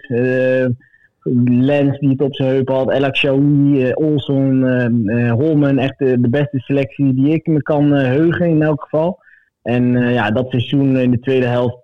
Lens 1.45 1.99
die 1.99 2.09
het 2.09 2.21
op 2.21 2.35
zijn 2.35 2.49
heup 2.49 2.69
had, 2.69 2.91
El 2.91 3.15
Shaoui, 3.15 3.87
uh, 3.87 3.91
Olson, 3.93 4.61
uh, 5.05 5.31
Holman. 5.31 5.77
Echt 5.77 5.99
de, 5.99 6.27
beste 6.29 6.59
selectie 6.59 7.13
die 7.13 7.33
ik 7.33 7.47
me 7.47 7.61
kan 7.61 7.91
heugen 7.91 8.45
in 8.45 8.61
elk 8.61 8.81
geval. 8.81 9.19
En 9.61 10.11
ja, 10.13 10.31
dat 10.31 10.49
seizoen 10.49 10.97
in 10.97 11.11
de 11.11 11.19
tweede 11.19 11.45
helft 11.45 11.81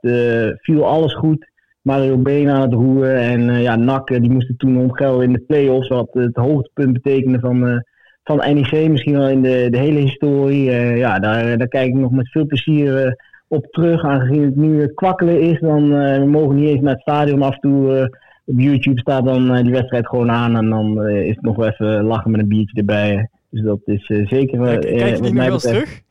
viel 0.61 0.85
alles 0.85 1.13
goed. 1.13 1.51
Mario 1.81 2.17
Been 2.17 2.49
aan 2.49 2.61
het 2.61 2.73
roeren. 2.73 3.15
En 3.15 3.61
ja, 3.61 3.75
NAC 3.75 4.07
die 4.07 4.31
moesten 4.31 4.57
toen 4.57 4.77
omgelden 4.77 5.25
in 5.25 5.33
de 5.33 5.43
play-offs. 5.47 5.87
Wat 5.87 6.09
het 6.11 6.35
hoogtepunt 6.35 6.93
betekende 6.93 7.39
van, 7.39 7.83
van 8.23 8.37
NEC. 8.37 8.89
Misschien 8.89 9.17
wel 9.17 9.29
in 9.29 9.41
de, 9.41 9.67
de 9.69 9.77
hele 9.77 9.99
historie. 9.99 10.71
ja, 10.97 11.19
daar, 11.19 11.57
daar 11.57 11.67
kijk 11.67 11.87
ik 11.87 11.95
nog 11.95 12.11
met 12.11 12.31
veel 12.31 12.45
plezier 12.45 13.17
op 13.47 13.65
terug. 13.65 14.03
Aangezien 14.03 14.43
het 14.43 14.55
nu 14.55 14.87
kwakkelen 14.87 15.41
is, 15.41 15.59
dan 15.59 15.89
we 16.19 16.25
mogen 16.25 16.55
niet 16.55 16.69
eens 16.69 16.81
naar 16.81 16.93
het 16.93 17.01
stadion 17.01 17.41
af 17.41 17.53
en 17.53 17.59
toe 17.59 18.09
op 18.45 18.59
YouTube 18.59 18.99
staat 18.99 19.25
dan 19.25 19.55
uh, 19.55 19.63
die 19.63 19.71
wedstrijd 19.71 20.07
gewoon 20.07 20.31
aan 20.31 20.55
en 20.55 20.69
dan 20.69 21.07
uh, 21.07 21.21
is 21.21 21.35
het 21.35 21.41
nog 21.41 21.55
wel 21.55 21.67
even 21.67 22.03
lachen 22.03 22.31
met 22.31 22.39
een 22.39 22.47
biertje 22.47 22.77
erbij. 22.77 23.29
Dus 23.49 23.61
dat 23.61 23.79
is 23.85 24.09
uh, 24.09 24.27
zeker. 24.27 24.59
Kijk, 24.59 24.81
kijk 24.81 25.19
nog 25.19 25.33
wel 25.33 25.53
eens 25.53 25.63
terug? 25.63 26.01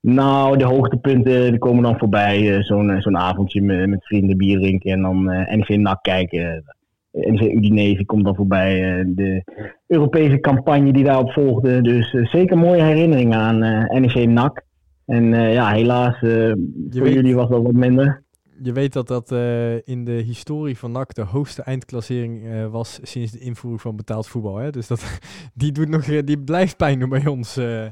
Nou, 0.00 0.56
de 0.56 0.64
hoogtepunten 0.64 1.50
die 1.50 1.58
komen 1.58 1.82
dan 1.82 1.98
voorbij. 1.98 2.62
Zo'n 2.62 3.00
zo'n 3.00 3.16
avondje 3.16 3.62
met, 3.62 3.88
met, 3.88 4.06
vrienden 4.06 4.36
bier 4.36 4.58
drinken 4.58 4.92
en 4.92 5.02
dan 5.02 5.24
NEC 5.24 5.68
NAC 5.68 6.02
kijken. 6.02 6.64
NEC 7.12 7.52
Udinese 7.52 8.04
komt 8.04 8.24
dan 8.24 8.36
voorbij. 8.36 9.04
de 9.06 9.42
Europese 9.86 10.40
campagne 10.40 10.92
die 10.92 11.04
daarop 11.04 11.32
volgde. 11.32 11.80
Dus 11.80 12.10
zeker 12.10 12.58
mooie 12.58 12.82
herinneringen 12.82 13.38
aan 13.38 13.58
NEC 14.00 14.28
NAC. 14.28 14.62
En 15.06 15.34
ja, 15.34 15.70
helaas, 15.70 16.18
voor 16.90 17.08
jullie 17.08 17.34
was 17.34 17.48
dat 17.48 17.62
wat 17.62 17.72
minder 17.72 18.22
je 18.62 18.72
weet 18.72 18.92
dat 18.92 19.08
dat 19.08 19.32
uh, 19.32 19.74
in 19.74 20.04
de 20.04 20.12
historie 20.12 20.78
van 20.78 20.92
NAC 20.92 21.14
de 21.14 21.22
hoogste 21.22 21.62
eindklassering 21.62 22.44
uh, 22.44 22.66
was 22.66 23.00
sinds 23.02 23.32
de 23.32 23.38
invoering 23.38 23.80
van 23.80 23.96
betaald 23.96 24.28
voetbal. 24.28 24.56
Hè? 24.56 24.70
Dus 24.70 24.86
dat, 24.86 25.20
die, 25.54 25.72
doet 25.72 25.88
nog, 25.88 26.04
die 26.04 26.38
blijft 26.38 26.76
pijn 26.76 26.98
doen 26.98 27.08
bij 27.08 27.26
ons. 27.26 27.58
Uh. 27.58 27.82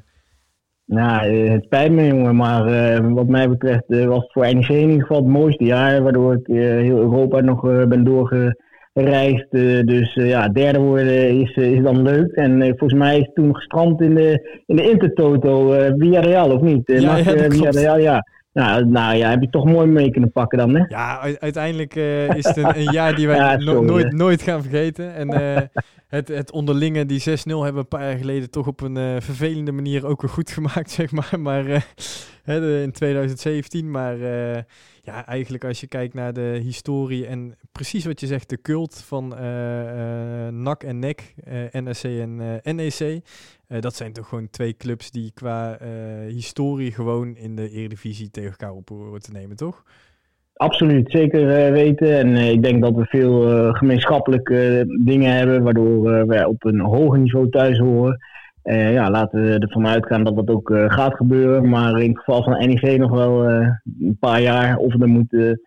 Nou, 0.85 1.35
het 1.35 1.65
spijt 1.65 1.93
me 1.93 2.07
jongen, 2.07 2.37
maar 2.37 3.13
wat 3.13 3.27
mij 3.27 3.49
betreft 3.49 3.85
was 3.89 4.23
het 4.23 4.33
voor 4.33 4.55
NEC 4.55 4.69
in 4.69 4.89
ieder 4.89 5.01
geval 5.01 5.17
het 5.17 5.33
mooiste 5.33 5.65
jaar. 5.65 6.03
Waardoor 6.03 6.35
ik 6.35 6.47
heel 6.47 6.99
Europa 6.99 7.41
nog 7.41 7.61
ben 7.61 8.05
doorgereisd. 8.05 9.51
dus 9.87 10.15
ja, 10.15 10.49
derde 10.49 10.79
worden 10.79 11.41
is, 11.41 11.55
is 11.55 11.83
dan 11.83 12.03
leuk. 12.03 12.33
En 12.33 12.61
volgens 12.61 13.01
mij 13.01 13.19
is 13.19 13.25
het 13.25 13.35
toen 13.35 13.55
gestrand 13.55 14.01
in 14.01 14.15
de, 14.15 14.61
in 14.67 14.77
de 14.77 14.91
Intertoto 14.91 15.69
via 15.99 16.21
Real, 16.21 16.53
of 16.53 16.61
niet? 16.61 16.83
ja, 16.85 17.17
ja, 17.17 17.51
via 17.51 17.71
Real, 17.71 17.99
ja. 17.99 18.25
Nou, 18.59 18.85
nou 18.85 19.17
ja, 19.17 19.31
heb 19.31 19.41
je 19.41 19.51
toch 19.51 19.65
mooi 19.65 19.87
mee 19.87 20.11
kunnen 20.11 20.33
pakken 20.33 20.59
dan, 20.59 20.75
hè? 20.75 20.85
Ja, 20.89 21.21
uiteindelijk 21.39 21.95
uh, 21.95 22.35
is 22.35 22.45
het 22.45 22.57
een, 22.57 22.79
een, 22.79 22.93
jaar 22.93 23.15
die 23.15 23.27
wij 23.27 23.57
nooit, 23.65 24.13
nooit 24.13 24.43
gaan 24.43 24.63
vergeten. 24.63 25.15
En 25.15 25.35
uh, 25.35 25.59
het, 26.09 26.29
het 26.29 26.51
onderlinge, 26.51 27.07
die 27.07 27.21
6-0, 27.21 27.25
hebben 27.25 27.73
we 27.73 27.79
een 27.79 27.89
paar 27.89 28.09
jaar 28.09 28.19
geleden 28.19 28.51
toch 28.51 28.67
op 28.67 28.81
een 28.81 28.97
uh, 28.97 29.17
vervelende 29.19 29.73
manier 29.73 30.07
ook 30.07 30.21
weer 30.21 30.31
goed 30.31 30.51
gemaakt, 30.51 30.91
zeg 31.01 31.11
maar. 31.11 31.41
Maar 31.41 31.87
in 32.83 32.93
2017. 32.93 33.91
Maar 33.91 34.19
ja, 35.03 35.27
eigenlijk 35.27 35.65
als 35.65 35.81
je 35.81 35.87
kijkt 35.87 36.15
naar 36.15 36.33
de 36.33 36.61
historie 36.63 37.27
en 37.27 37.57
precies 37.73 38.05
wat 38.05 38.21
je 38.21 38.27
zegt, 38.27 38.49
de 38.49 38.61
cult 38.63 39.03
van 39.07 39.29
NAC 40.63 40.83
en 40.83 40.99
NEC, 40.99 41.35
NSC 41.73 42.05
en 42.05 42.61
NEC. 42.77 43.23
Uh, 43.69 43.81
dat 43.81 43.95
zijn 43.95 44.13
toch 44.13 44.29
gewoon 44.29 44.51
twee 44.51 44.77
clubs 44.77 45.11
die 45.11 45.31
qua 45.35 45.79
uh, 45.83 45.89
historie 46.33 46.93
gewoon 46.93 47.37
in 47.37 47.57
de 47.57 47.71
Eredivisie 47.71 48.31
tegen 48.31 48.51
elkaar 48.51 48.73
op 48.73 48.89
horen 48.89 49.21
te 49.21 49.33
nemen, 49.33 49.57
toch? 49.57 49.83
Absoluut, 50.55 51.11
zeker 51.11 51.41
uh, 51.41 51.73
weten. 51.73 52.19
En 52.19 52.37
ik 52.37 52.63
denk 52.63 52.83
dat 52.83 52.95
we 52.95 53.05
veel 53.05 53.73
gemeenschappelijke 53.73 54.85
dingen 55.05 55.37
hebben, 55.37 55.63
waardoor 55.63 56.27
we 56.27 56.49
op 56.49 56.65
een 56.65 56.81
hoger 56.81 57.19
niveau 57.19 57.49
thuis 57.49 57.79
horen. 57.79 58.19
ja, 58.73 59.11
laten 59.11 59.43
we 59.43 59.59
ervan 59.59 59.87
uitgaan 59.87 60.25
dat 60.25 60.37
dat 60.37 60.49
ook 60.49 60.73
gaat 60.87 61.15
gebeuren. 61.15 61.69
Maar 61.69 62.01
in 62.01 62.09
het 62.09 62.19
geval 62.19 62.43
van 62.43 62.69
NEC 62.69 62.99
nog 62.99 63.11
wel 63.11 63.49
een 63.49 64.17
paar 64.21 64.41
jaar. 64.41 64.77
Of 64.77 65.01
er 65.01 65.09
moet 65.09 65.59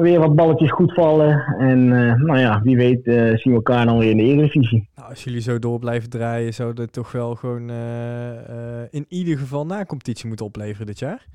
weer 0.00 0.20
wat 0.20 0.34
balletjes 0.34 0.70
goed 0.70 0.94
vallen. 0.94 1.56
En 1.58 1.78
uh, 1.78 2.14
nou 2.14 2.38
ja, 2.38 2.60
wie 2.62 2.76
weet 2.76 3.06
uh, 3.06 3.14
zien 3.14 3.52
we 3.52 3.52
elkaar 3.52 3.86
dan 3.86 3.98
weer 3.98 4.10
in 4.10 4.16
de 4.16 4.22
Eredivisie. 4.22 4.88
Nou, 4.96 5.08
als 5.08 5.24
jullie 5.24 5.40
zo 5.40 5.58
door 5.58 5.78
blijven 5.78 6.10
draaien, 6.10 6.54
zou 6.54 6.74
dat 6.74 6.92
toch 6.92 7.12
wel 7.12 7.34
gewoon 7.34 7.70
uh, 7.70 8.82
in 8.90 9.04
ieder 9.08 9.38
geval 9.38 9.66
na 9.66 9.84
competitie 9.84 10.28
moeten 10.28 10.46
opleveren 10.46 10.86
dit 10.86 10.98
jaar? 10.98 11.26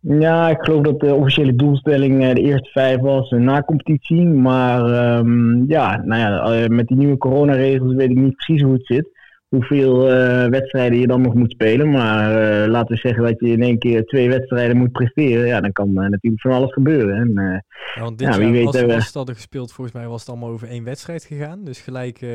Ja, 0.00 0.48
ik 0.48 0.58
geloof 0.60 0.82
dat 0.82 1.00
de 1.00 1.14
officiële 1.14 1.54
doelstelling 1.54 2.32
de 2.32 2.40
eerste 2.40 2.70
vijf 2.70 3.00
was 3.00 3.30
na 3.30 3.62
competitie. 3.62 4.26
Maar 4.26 5.16
um, 5.18 5.64
ja, 5.68 6.02
nou 6.04 6.20
ja, 6.20 6.68
met 6.68 6.86
die 6.86 6.96
nieuwe 6.96 7.16
coronaregels 7.16 7.94
weet 7.94 8.10
ik 8.10 8.16
niet 8.16 8.36
precies 8.36 8.62
hoe 8.62 8.72
het 8.72 8.86
zit 8.86 9.08
hoeveel 9.54 10.10
uh, 10.10 10.46
wedstrijden 10.46 10.98
je 10.98 11.06
dan 11.06 11.20
nog 11.20 11.34
moet 11.34 11.50
spelen. 11.50 11.90
Maar 11.90 12.30
uh, 12.30 12.70
laten 12.70 12.94
we 12.94 13.00
zeggen 13.00 13.22
dat 13.22 13.40
je 13.40 13.46
in 13.46 13.62
één 13.62 13.78
keer 13.78 14.04
twee 14.04 14.28
wedstrijden 14.28 14.76
moet 14.76 14.92
presteren. 14.92 15.46
Ja, 15.46 15.60
dan 15.60 15.72
kan 15.72 15.88
uh, 15.88 15.94
natuurlijk 15.94 16.42
van 16.42 16.52
alles 16.52 16.72
gebeuren. 16.72 17.16
En, 17.16 17.62
ja, 17.94 18.00
want 18.00 18.18
dit 18.18 18.28
ja, 18.28 18.38
weet, 18.38 18.66
als, 18.66 18.82
als 18.82 19.06
het 19.06 19.14
hadden 19.14 19.34
gespeeld, 19.34 19.72
volgens 19.72 19.96
mij 19.96 20.06
was 20.06 20.20
het 20.20 20.28
allemaal 20.28 20.50
over 20.50 20.68
één 20.68 20.84
wedstrijd 20.84 21.24
gegaan. 21.24 21.64
Dus 21.64 21.80
gelijk 21.80 22.26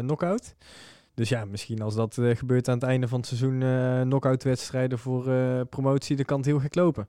knockout. 0.00 0.54
Dus 1.14 1.28
ja, 1.28 1.44
misschien 1.44 1.82
als 1.82 1.94
dat 1.94 2.20
gebeurt 2.22 2.68
aan 2.68 2.74
het 2.74 2.84
einde 2.84 3.08
van 3.08 3.18
het 3.18 3.28
seizoen, 3.28 3.64
knockout 4.02 4.44
wedstrijden 4.44 4.98
voor 4.98 5.24
promotie, 5.70 6.16
dan 6.16 6.24
kan 6.24 6.36
het 6.36 6.46
heel 6.46 6.58
gek 6.58 6.74
lopen. 6.74 7.06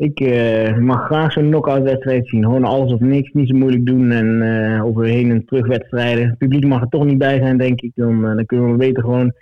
Ik 0.00 0.20
uh, 0.20 0.76
mag 0.76 1.04
graag 1.06 1.32
zo'n 1.32 1.48
knock-out 1.48 1.82
wedstrijd 1.82 2.28
zien. 2.28 2.42
Gewoon 2.42 2.64
alles 2.64 2.92
of 2.92 3.00
niks, 3.00 3.32
niet 3.32 3.48
zo 3.48 3.56
moeilijk 3.56 3.86
doen. 3.86 4.10
En 4.10 4.26
uh, 4.26 4.84
over 4.84 5.04
heen 5.04 5.30
en 5.30 5.44
terug 5.44 5.66
wedstrijden. 5.66 6.28
Het 6.28 6.38
publiek 6.38 6.66
mag 6.66 6.80
er 6.80 6.88
toch 6.88 7.04
niet 7.04 7.18
bij 7.18 7.38
zijn, 7.38 7.58
denk 7.58 7.80
ik. 7.80 7.92
Dan, 7.94 8.24
uh, 8.24 8.34
dan 8.34 8.46
kunnen 8.46 8.70
we 8.70 8.76
beter 8.76 9.02
gewoon 9.02 9.32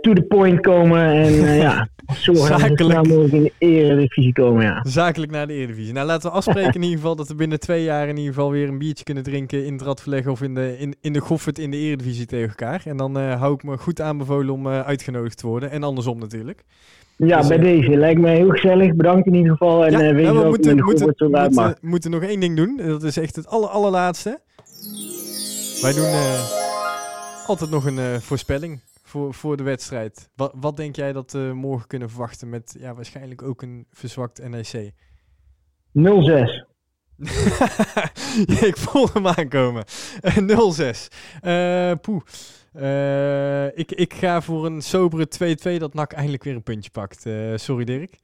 to 0.00 0.12
the 0.12 0.24
point 0.28 0.60
komen. 0.60 1.06
En 1.06 1.32
ja, 1.56 1.88
zorgen 2.12 2.58
dat 2.58 2.78
we 2.78 2.84
snel 2.84 3.04
mogelijk 3.04 3.32
in 3.32 3.42
de 3.42 3.52
Eredivisie 3.58 4.32
komen. 4.32 4.62
Ja. 4.62 4.80
Zakelijk 4.82 5.32
naar 5.32 5.46
de 5.46 5.52
Eredivisie. 5.52 5.92
Nou, 5.92 6.06
laten 6.06 6.30
we 6.30 6.36
afspreken 6.36 6.74
in 6.74 6.82
ieder 6.82 6.98
geval 6.98 7.16
dat 7.16 7.28
we 7.28 7.34
binnen 7.34 7.60
twee 7.60 7.82
jaar 7.82 8.08
in 8.08 8.16
ieder 8.16 8.34
geval 8.34 8.50
weer 8.50 8.68
een 8.68 8.78
biertje 8.78 9.04
kunnen 9.04 9.22
drinken 9.22 9.66
in 9.66 9.72
het 9.72 9.82
Radverleg 9.82 10.26
of 10.26 10.42
in 10.42 10.54
de, 10.54 10.76
in, 10.78 10.94
in 11.00 11.12
de 11.12 11.20
Goffert 11.20 11.58
in 11.58 11.70
de 11.70 11.76
Eredivisie 11.76 12.26
tegen 12.26 12.48
elkaar. 12.48 12.82
En 12.84 12.96
dan 12.96 13.16
hou 13.16 13.54
ik 13.54 13.62
me 13.62 13.78
goed 13.78 14.00
aanbevolen 14.00 14.54
om 14.54 14.68
uitgenodigd 14.68 15.38
te 15.38 15.46
worden. 15.46 15.70
En 15.70 15.82
andersom 15.82 16.18
natuurlijk. 16.18 16.64
Ja, 17.16 17.38
dus, 17.38 17.48
bij 17.48 17.56
uh, 17.56 17.62
deze. 17.62 17.96
Lijkt 17.96 18.20
mij 18.20 18.36
heel 18.36 18.48
gezellig. 18.50 18.94
Bedankt 18.94 19.26
in 19.26 19.34
ieder 19.34 19.50
geval. 19.50 19.86
En 19.86 19.92
ja, 19.92 19.98
weet 19.98 20.24
ja, 20.24 20.32
we 20.32 20.48
moeten, 20.48 20.84
moeten, 20.84 21.06
moeten, 21.06 21.76
moeten, 21.80 22.10
nog 22.10 22.22
één 22.22 22.40
ding 22.40 22.56
doen. 22.56 22.76
Dat 22.76 23.02
is 23.02 23.16
echt 23.16 23.36
het 23.36 23.46
aller, 23.46 23.68
allerlaatste. 23.68 24.40
Wij 25.82 25.92
doen 25.92 26.04
uh, 26.04 26.50
altijd 27.46 27.70
nog 27.70 27.84
een 27.84 28.20
voorspelling 28.20 28.80
voor, 29.02 29.34
voor 29.34 29.56
de 29.56 29.62
wedstrijd. 29.62 30.30
Wat, 30.36 30.52
wat 30.60 30.76
denk 30.76 30.96
jij 30.96 31.12
dat 31.12 31.32
we 31.32 31.50
morgen 31.54 31.86
kunnen 31.86 32.10
verwachten 32.10 32.48
met 32.48 32.76
ja, 32.78 32.94
waarschijnlijk 32.94 33.42
ook 33.42 33.62
een 33.62 33.86
verzwakt 33.90 34.48
NEC? 34.48 34.92
0-6. 35.98 36.75
Ik 38.68 38.76
voel 38.76 39.08
hem 39.12 39.26
aankomen. 39.26 39.84
0-6. 39.84 39.90
poeh. 42.00 42.22
Uh, 42.80 43.66
ik, 43.66 43.92
ik 43.92 44.14
ga 44.14 44.40
voor 44.40 44.66
een 44.66 44.82
sobere 44.82 45.28
2-2 45.76 45.78
dat 45.78 45.94
NAC 45.94 46.12
eindelijk 46.12 46.44
weer 46.44 46.54
een 46.54 46.62
puntje 46.62 46.90
pakt. 46.90 47.26
Uh, 47.26 47.52
sorry 47.54 47.84
Dirk. 47.84 48.18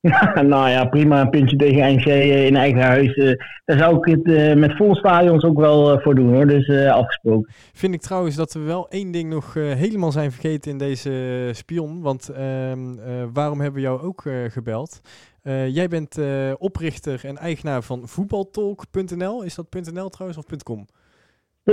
nou 0.42 0.68
ja, 0.68 0.84
prima. 0.84 1.20
Een 1.20 1.30
puntje 1.30 1.56
tegen 1.56 1.94
NC 1.94 2.06
uh, 2.06 2.46
in 2.46 2.56
eigen 2.56 2.82
huis. 2.82 3.16
Uh, 3.16 3.34
daar 3.64 3.78
zou 3.78 3.96
ik 3.96 4.04
het 4.04 4.26
uh, 4.26 4.54
met 4.54 4.76
vol 4.76 4.94
stadions 4.94 5.44
ook 5.44 5.58
wel 5.58 6.00
voor 6.00 6.14
doen 6.14 6.34
hoor. 6.34 6.46
Dus 6.46 6.70
afgesproken. 6.70 7.52
Vind 7.72 7.94
ik 7.94 8.00
trouwens 8.00 8.36
dat 8.36 8.52
we 8.52 8.60
wel 8.60 8.88
één 8.88 9.10
ding 9.10 9.30
nog 9.30 9.54
helemaal 9.54 10.12
zijn 10.12 10.32
vergeten 10.32 10.70
in 10.70 10.78
deze 10.78 11.48
spion. 11.52 12.00
Want 12.00 12.28
ehm, 12.28 12.78
waarom 13.32 13.60
hebben 13.60 13.80
we 13.80 13.86
jou 13.86 14.02
ook 14.02 14.22
gebeld? 14.48 15.00
Jij 15.68 15.88
bent 15.88 16.18
oprichter 16.58 17.24
en 17.24 17.36
eigenaar 17.36 17.82
van 17.82 18.08
voetbaltalk.nl. 18.08 19.42
Is 19.42 19.54
dat 19.54 19.66
.nl 19.92 20.08
trouwens 20.08 20.38
of 20.38 20.62
.com? 20.62 20.86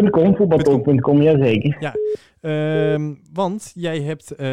.com, 0.10 0.36
voetbaltalk.com, 0.36 1.22
jazeker. 1.22 1.78
Ja, 1.80 1.96
um, 2.94 3.22
want 3.34 3.72
jij 3.76 4.02
hebt 4.02 4.34
uh, 4.34 4.48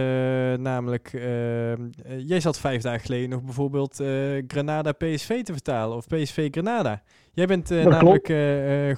namelijk, 0.63 1.13
uh, 1.13 1.73
jij 2.19 2.41
zat 2.41 2.59
vijf 2.59 2.83
dagen 2.83 3.01
geleden 3.01 3.29
nog 3.29 3.43
bijvoorbeeld 3.43 4.01
uh, 4.01 4.09
Granada 4.47 4.93
PSV 4.93 5.43
te 5.43 5.53
vertalen, 5.53 5.97
of 5.97 6.07
PSV 6.07 6.49
Granada. 6.51 7.03
Jij 7.33 7.47
bent 7.47 7.71
namelijk 7.71 8.33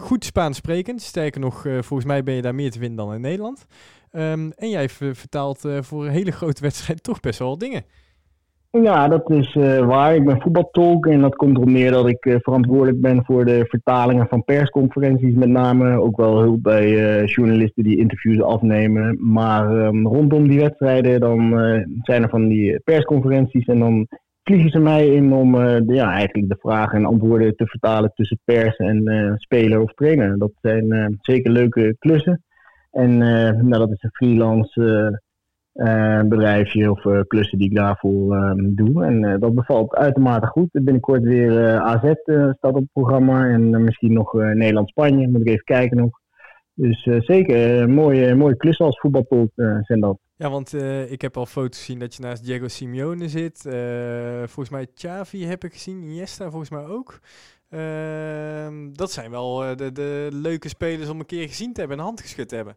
goed 0.01 0.25
Spaans 0.25 0.57
sprekend, 0.57 1.03
sterker 1.03 1.41
nog, 1.41 1.61
volgens 1.63 2.05
mij 2.05 2.23
ben 2.23 2.35
je 2.35 2.43
daar 2.43 2.55
meer 2.55 2.71
te 2.71 2.79
vinden 2.79 2.97
dan 3.07 3.15
in 3.15 3.21
Nederland. 3.21 3.67
Um, 4.13 4.53
en 4.53 4.71
jij 4.71 4.89
vertaalt 4.89 5.61
voor 5.81 6.05
een 6.05 6.13
hele 6.13 6.31
grote 6.31 6.63
wedstrijd 6.63 7.03
toch 7.03 7.21
best 7.21 7.39
wel 7.39 7.59
dingen. 7.59 7.85
Ja, 8.73 9.09
dat 9.09 9.31
is 9.31 9.55
uh, 9.55 9.87
waar. 9.87 10.15
Ik 10.15 10.25
ben 10.25 10.41
voetbaltolk 10.41 11.07
en 11.07 11.21
dat 11.21 11.37
komt 11.37 11.57
erop 11.57 11.69
neer 11.69 11.91
dat 11.91 12.09
ik 12.09 12.25
uh, 12.25 12.35
verantwoordelijk 12.39 13.01
ben 13.01 13.25
voor 13.25 13.45
de 13.45 13.65
vertalingen 13.69 14.27
van 14.29 14.45
persconferenties 14.45 15.35
met 15.35 15.49
name. 15.49 16.01
Ook 16.01 16.17
wel 16.17 16.39
hulp 16.39 16.63
bij 16.63 16.91
uh, 16.91 17.27
journalisten 17.27 17.83
die 17.83 17.99
interviews 17.99 18.43
afnemen. 18.43 19.33
Maar 19.33 19.71
um, 19.71 20.07
rondom 20.07 20.49
die 20.49 20.61
wedstrijden 20.61 21.21
dan 21.21 21.51
zijn 22.03 22.23
er 22.23 22.29
van 22.29 22.49
die 22.49 22.81
persconferenties 22.81 23.67
en 23.67 23.79
dan 23.79 24.07
vliegen 24.43 24.71
ze 24.71 24.79
mij 24.79 25.07
in 25.07 25.33
om 25.33 25.53
de, 25.53 25.95
ja, 25.95 26.13
eigenlijk 26.13 26.49
de 26.49 26.59
vragen 26.61 26.99
en 26.99 27.05
antwoorden 27.05 27.57
te 27.57 27.67
vertalen 27.67 28.13
tussen 28.15 28.41
pers 28.45 28.77
en 28.77 29.35
speler 29.37 29.81
of 29.81 29.93
trainer. 29.93 30.39
Dat 30.39 30.53
zijn 30.61 31.19
zeker 31.21 31.51
leuke 31.51 31.97
klussen. 31.99 32.43
En 32.91 33.19
nou, 33.19 33.79
dat 33.79 33.91
is 33.91 34.03
een 34.03 34.13
freelance 34.13 35.21
uh, 35.75 36.21
bedrijfje 36.21 36.91
of 36.91 37.05
uh, 37.05 37.21
klussen 37.27 37.59
die 37.59 37.71
ik 37.71 37.77
daarvoor 37.77 38.37
uh, 38.37 38.53
doe. 38.57 39.05
En 39.05 39.41
dat 39.41 39.55
bevalt 39.55 39.95
uitermate 39.95 40.47
goed. 40.47 40.69
Binnenkort 40.73 41.23
weer 41.23 41.81
AZ 41.81 42.13
staat 42.57 42.57
op 42.61 42.75
het 42.75 42.93
programma 42.93 43.49
en 43.49 43.85
misschien 43.85 44.13
nog 44.13 44.33
Nederland-Spanje. 44.33 45.29
Moet 45.29 45.41
ik 45.41 45.47
even 45.47 45.65
kijken 45.65 45.97
nog. 45.97 46.19
Dus 46.75 47.09
zeker 47.19 47.91
mooie, 47.91 48.35
mooie 48.35 48.57
klus 48.57 48.79
als 48.79 49.01
voetbalpot 49.01 49.51
zijn 49.81 50.01
dat. 50.01 50.19
Ja, 50.37 50.51
want 50.51 50.75
ik 51.09 51.23
heb 51.23 51.37
al 51.37 51.47
foto's 51.47 51.79
gezien 51.79 51.99
dat 51.99 52.15
je 52.15 52.23
naast 52.23 52.45
Diego 52.45 52.69
Simeone 52.69 53.29
zit. 53.29 53.69
volgens 54.39 54.71
mij 54.71 54.87
Xavi 54.95 55.47
heb 55.47 55.65
ik 55.65 55.73
gezien, 55.73 56.03
Iniesta 56.03 56.51
volgens 56.51 56.71
mij 56.71 56.85
ook. 56.85 57.19
Ehm, 57.69 58.93
dat 58.93 59.13
zijn 59.13 59.31
wel 59.31 59.77
de, 59.77 59.93
de 59.93 60.29
leuke 60.33 60.69
spelers 60.69 61.09
om 61.09 61.21
een 61.21 61.27
keer 61.27 61.49
gezien 61.49 61.73
te 61.73 61.81
hebben 61.81 61.99
en 61.99 62.05
hand 62.05 62.21
geschud 62.21 62.49
te 62.49 62.57
hebben. 62.57 62.77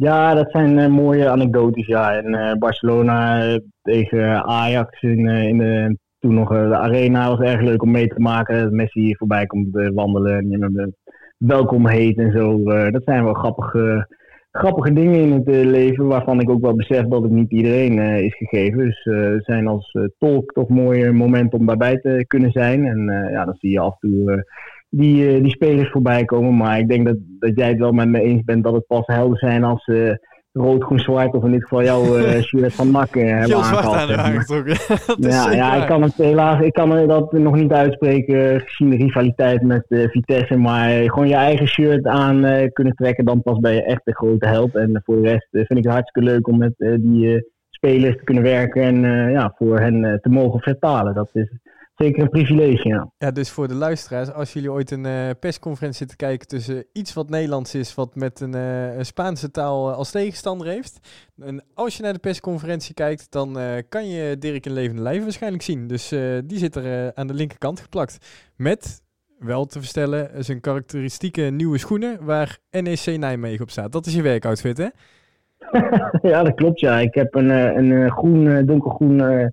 Ja, 0.00 0.34
dat 0.34 0.50
zijn 0.50 0.78
uh, 0.78 0.86
mooie 0.86 1.28
anekdotes. 1.28 1.86
Ja. 1.86 2.14
En 2.16 2.34
uh, 2.34 2.52
Barcelona 2.52 3.46
uh, 3.46 3.56
tegen 3.82 4.44
Ajax 4.44 5.02
in, 5.02 5.26
in 5.26 5.58
de, 5.58 5.96
toen 6.18 6.34
nog 6.34 6.48
de 6.48 6.76
arena 6.76 7.28
was 7.28 7.40
erg 7.40 7.60
leuk 7.60 7.82
om 7.82 7.90
mee 7.90 8.08
te 8.08 8.20
maken. 8.20 8.62
Dat 8.62 8.72
Messi 8.72 9.00
hier 9.00 9.16
voorbij 9.16 9.46
komt 9.46 9.68
wandelen 9.94 10.38
en 10.38 10.50
je 10.50 10.92
welkom 11.38 11.86
heet 11.86 12.18
en 12.18 12.32
zo. 12.32 12.62
dat 12.90 13.02
zijn 13.04 13.24
wel 13.24 13.34
grappige, 13.34 14.06
grappige 14.50 14.92
dingen 14.92 15.20
in 15.20 15.32
het 15.32 15.46
leven 15.46 16.06
waarvan 16.06 16.40
ik 16.40 16.50
ook 16.50 16.60
wel 16.60 16.74
besef 16.74 17.06
dat 17.06 17.22
het 17.22 17.30
niet 17.30 17.50
iedereen 17.50 17.98
is 17.98 18.36
gegeven. 18.36 18.78
Dus 18.78 19.04
het 19.04 19.44
zijn 19.44 19.66
als 19.66 19.96
tolk 20.18 20.52
toch 20.52 20.68
mooie 20.68 21.12
momenten 21.12 21.58
om 21.58 21.66
daarbij 21.66 21.96
te 21.96 22.24
kunnen 22.26 22.50
zijn. 22.50 22.86
En 22.86 23.28
ja, 23.30 23.44
dan 23.44 23.56
zie 23.58 23.70
je 23.70 23.80
af 23.80 23.96
en 24.00 24.10
toe 24.10 24.44
die, 24.90 25.34
uh, 25.34 25.42
die 25.42 25.50
spelers 25.50 25.90
voorbij 25.90 26.24
komen. 26.24 26.56
Maar 26.56 26.78
ik 26.78 26.88
denk 26.88 27.06
dat, 27.06 27.16
dat 27.38 27.52
jij 27.54 27.68
het 27.68 27.78
wel 27.78 27.92
met 27.92 28.08
me 28.08 28.20
eens 28.20 28.44
bent 28.44 28.64
dat 28.64 28.74
het 28.74 28.86
pas 28.86 29.06
helder 29.06 29.38
zijn 29.38 29.64
als 29.64 29.86
uh, 29.86 30.12
rood, 30.52 30.84
groen, 30.84 30.98
zwart 30.98 31.34
of 31.34 31.44
in 31.44 31.50
dit 31.50 31.62
geval 31.62 31.82
jouw 31.82 32.18
uh, 32.18 32.40
shirt 32.40 32.74
van 32.74 32.90
NAC 32.90 33.14
uh, 33.14 33.38
hebben 33.38 33.56
aangehaald. 33.56 34.48
ja, 35.32 35.52
ja 35.52 35.74
ik 35.74 35.86
kan 35.86 36.02
het 36.02 36.14
helaas 36.14 36.60
ik 36.60 36.72
kan 36.72 37.06
dat 37.06 37.32
nog 37.32 37.54
niet 37.54 37.72
uitspreken 37.72 38.60
gezien 38.60 38.90
de 38.90 38.96
rivaliteit 38.96 39.62
met 39.62 39.84
Vitesse. 39.88 40.56
Maar 40.56 40.90
gewoon 40.90 41.28
je 41.28 41.34
eigen 41.34 41.66
shirt 41.66 42.06
aan 42.06 42.70
kunnen 42.72 42.94
trekken, 42.94 43.24
dan 43.24 43.42
pas 43.42 43.58
ben 43.58 43.74
je 43.74 43.82
echt 43.82 44.00
een 44.04 44.14
grote 44.14 44.46
held. 44.46 44.74
En 44.74 45.02
voor 45.04 45.22
de 45.22 45.28
rest 45.28 45.48
vind 45.50 45.78
ik 45.78 45.84
het 45.84 45.92
hartstikke 45.92 46.30
leuk 46.30 46.48
om 46.48 46.58
met 46.58 46.74
die 47.00 47.50
spelers 47.70 48.16
te 48.16 48.24
kunnen 48.24 48.42
werken 48.42 48.82
en 48.82 49.30
ja, 49.30 49.54
voor 49.56 49.78
hen 49.78 50.18
te 50.22 50.28
mogen 50.28 50.60
vertalen. 50.60 51.14
Dat 51.14 51.30
is 51.32 51.48
zeker 51.98 52.22
een 52.22 52.28
privilege, 52.28 52.88
ja. 52.88 53.10
Ja, 53.18 53.30
dus 53.30 53.50
voor 53.50 53.68
de 53.68 53.74
luisteraars, 53.74 54.32
als 54.32 54.52
jullie 54.52 54.72
ooit 54.72 54.90
een 54.90 55.04
uh, 55.04 55.30
persconferentie 55.40 55.98
zitten 55.98 56.16
kijken 56.16 56.48
tussen 56.48 56.84
iets 56.92 57.12
wat 57.12 57.30
Nederlands 57.30 57.74
is, 57.74 57.94
wat 57.94 58.14
met 58.14 58.40
een, 58.40 58.56
uh, 58.56 58.96
een 58.96 59.06
Spaanse 59.06 59.50
taal 59.50 59.92
als 59.92 60.10
tegenstander 60.10 60.66
heeft. 60.66 60.98
En 61.40 61.64
als 61.74 61.96
je 61.96 62.02
naar 62.02 62.12
de 62.12 62.18
persconferentie 62.18 62.94
kijkt, 62.94 63.32
dan 63.32 63.58
kan 63.88 64.08
je 64.08 64.38
Dirk 64.38 64.66
in 64.66 64.72
levende 64.72 65.02
lijf 65.02 65.22
waarschijnlijk 65.22 65.62
zien. 65.62 65.86
Dus 65.86 66.08
die 66.44 66.58
zit 66.58 66.76
er 66.76 67.14
aan 67.14 67.26
de 67.26 67.34
linkerkant 67.34 67.80
geplakt. 67.80 68.50
Met, 68.56 69.02
wel 69.38 69.64
te 69.64 69.78
verstellen, 69.78 70.44
zijn 70.44 70.60
karakteristieke 70.60 71.42
nieuwe 71.42 71.78
schoenen 71.78 72.24
waar 72.24 72.58
NEC 72.70 73.18
Nijmegen 73.18 73.62
op 73.62 73.70
staat. 73.70 73.92
Dat 73.92 74.06
is 74.06 74.14
je 74.14 74.22
werkoutfit, 74.22 74.78
hè? 74.78 74.88
ja, 76.30 76.42
dat 76.42 76.54
klopt, 76.54 76.80
ja. 76.80 76.98
Ik 76.98 77.14
heb 77.14 77.34
een, 77.34 77.50
een 77.50 78.10
groen, 78.10 78.66
donkergroen 78.66 79.52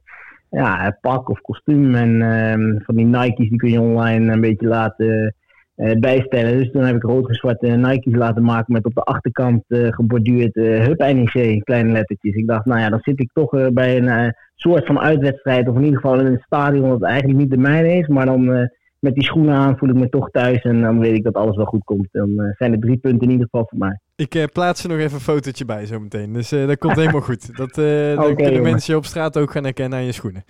ja, 0.50 0.98
pak 1.02 1.30
of 1.30 1.42
kostuum. 1.42 1.96
En 1.96 2.22
ehm, 2.22 2.80
van 2.84 2.96
die 2.96 3.06
Nike's 3.06 3.50
die 3.50 3.56
kun 3.56 3.72
je 3.72 3.82
online 3.82 4.34
een 4.34 4.42
beetje 4.42 4.68
laten 4.68 5.36
uh, 5.78 6.00
bijstellen. 6.00 6.58
Dus 6.58 6.72
toen 6.72 6.84
heb 6.84 6.96
ik 6.96 7.04
rood-zwarte 7.04 7.68
Nike's 7.68 8.16
laten 8.16 8.44
maken 8.44 8.74
met 8.74 8.86
op 8.86 8.94
de 8.94 9.02
achterkant 9.02 9.64
uh, 9.68 9.88
geborduurd 9.88 10.56
uh, 10.56 10.86
Hup 10.86 11.00
NEC, 11.00 11.64
kleine 11.64 11.92
lettertjes. 11.92 12.36
Ik 12.36 12.48
dacht, 12.48 12.66
nou 12.66 12.80
ja, 12.80 12.90
dan 12.90 13.00
zit 13.02 13.20
ik 13.20 13.30
toch 13.34 13.72
bij 13.74 13.98
een 13.98 14.34
soort 14.56 14.86
van 14.86 15.00
uitwedstrijd. 15.00 15.68
Of 15.68 15.76
in 15.76 15.84
ieder 15.84 16.00
geval 16.00 16.20
in 16.20 16.26
een 16.26 16.44
stadion 16.46 16.90
dat 16.90 17.04
eigenlijk 17.04 17.40
niet 17.40 17.52
de 17.52 17.58
mijne 17.58 17.98
is. 17.98 18.08
Maar 18.08 18.26
dan 18.26 18.70
met 19.00 19.14
die 19.14 19.24
schoenen 19.24 19.56
aan 19.56 19.78
voel 19.78 19.90
ik 19.90 19.96
me 19.96 20.10
toch 20.10 20.30
thuis. 20.32 20.62
En 20.62 20.82
dan 20.82 21.00
weet 21.00 21.16
ik 21.16 21.24
dat 21.24 21.36
alles 21.36 21.56
wel 21.56 21.66
goed 21.66 21.84
komt. 21.84 22.08
Dan 22.12 22.54
zijn 22.58 22.72
er 22.72 22.80
drie 22.80 22.98
punten 22.98 23.22
in 23.22 23.32
ieder 23.32 23.48
geval 23.52 23.68
voor 23.70 23.80
mij. 23.80 24.00
Ik 24.16 24.48
plaats 24.52 24.84
er 24.84 24.90
nog 24.90 24.98
even 24.98 25.14
een 25.14 25.20
fotootje 25.20 25.66
bij 25.66 25.86
zometeen. 25.86 26.34
Dus 26.34 26.50
dat 26.50 26.78
komt 26.78 26.96
helemaal 26.96 27.22
goed. 27.32 27.56
Dat, 27.56 27.72
okay, 27.72 28.34
kunnen 28.36 28.62
mensen 28.62 28.94
je 28.94 29.00
op 29.00 29.06
straat 29.06 29.38
ook 29.38 29.52
gaan 29.52 29.64
herkennen 29.64 30.00
aan 30.00 30.06
je 30.06 30.12
schoenen. 30.12 30.46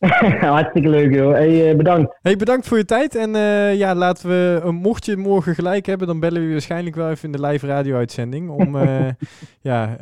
Hartstikke 0.40 0.88
leuk, 0.88 1.14
joh. 1.14 1.32
Hey, 1.32 1.70
uh, 1.70 1.76
bedankt. 1.76 2.18
Hey, 2.22 2.36
bedankt 2.36 2.68
voor 2.68 2.78
je 2.78 2.84
tijd. 2.84 3.14
En 3.16 3.34
uh, 3.34 3.74
ja, 3.74 3.94
laten 3.94 4.28
we, 4.28 4.60
uh, 4.64 4.70
mocht 4.70 5.04
je 5.04 5.16
morgen 5.16 5.54
gelijk 5.54 5.86
hebben, 5.86 6.06
dan 6.06 6.20
bellen 6.20 6.46
we 6.46 6.52
waarschijnlijk 6.52 6.96
wel 6.96 7.10
even 7.10 7.24
in 7.24 7.40
de 7.40 7.46
live 7.46 7.66
radio-uitzending. 7.66 8.50
Om, 8.50 8.76
ja, 9.70 9.96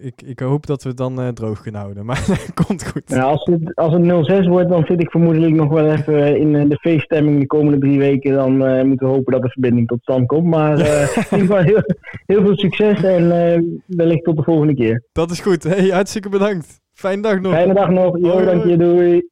ik, 0.00 0.22
ik 0.24 0.38
hoop 0.38 0.66
dat 0.66 0.82
we 0.82 0.88
het 0.88 0.98
dan 0.98 1.34
droog 1.34 1.60
kunnen 1.60 1.80
houden. 1.80 2.04
Maar 2.04 2.24
dat 2.26 2.54
komt 2.66 2.86
goed. 2.86 3.02
Ja, 3.06 3.22
als, 3.22 3.44
het, 3.44 3.74
als 3.74 3.92
het 3.92 4.44
0-6 4.44 4.48
wordt, 4.48 4.68
dan 4.68 4.84
zit 4.86 5.00
ik 5.00 5.10
vermoedelijk 5.10 5.54
nog 5.54 5.68
wel 5.68 5.92
even 5.92 6.36
in 6.36 6.68
de 6.68 6.78
feeststemming 6.80 7.40
de 7.40 7.46
komende 7.46 7.78
drie 7.78 7.98
weken. 7.98 8.34
Dan 8.34 8.56
moeten 8.88 9.06
we 9.06 9.12
hopen 9.12 9.32
dat 9.32 9.42
de 9.42 9.48
verbinding 9.48 9.88
tot 9.88 10.02
stand 10.02 10.26
komt. 10.26 10.46
Maar 10.46 10.78
in 10.78 10.84
ieder 10.84 11.38
geval 11.38 11.62
heel, 11.62 11.82
heel 12.26 12.42
veel 12.42 12.56
succes 12.56 13.02
en 13.02 13.82
wellicht 13.86 14.24
tot 14.24 14.36
de 14.36 14.42
volgende 14.42 14.74
keer. 14.74 15.04
Dat 15.12 15.30
is 15.30 15.40
goed. 15.40 15.62
Hey, 15.62 15.88
hartstikke 15.88 16.28
bedankt. 16.28 16.81
Fijne 16.94 17.22
dag 17.22 17.40
nog. 17.40 17.52
Fijne 17.52 17.74
dag 17.74 17.88
nog. 17.90 18.18
Jo, 18.18 18.44
dank 18.44 18.64
je. 18.64 18.76
Doei. 18.76 19.31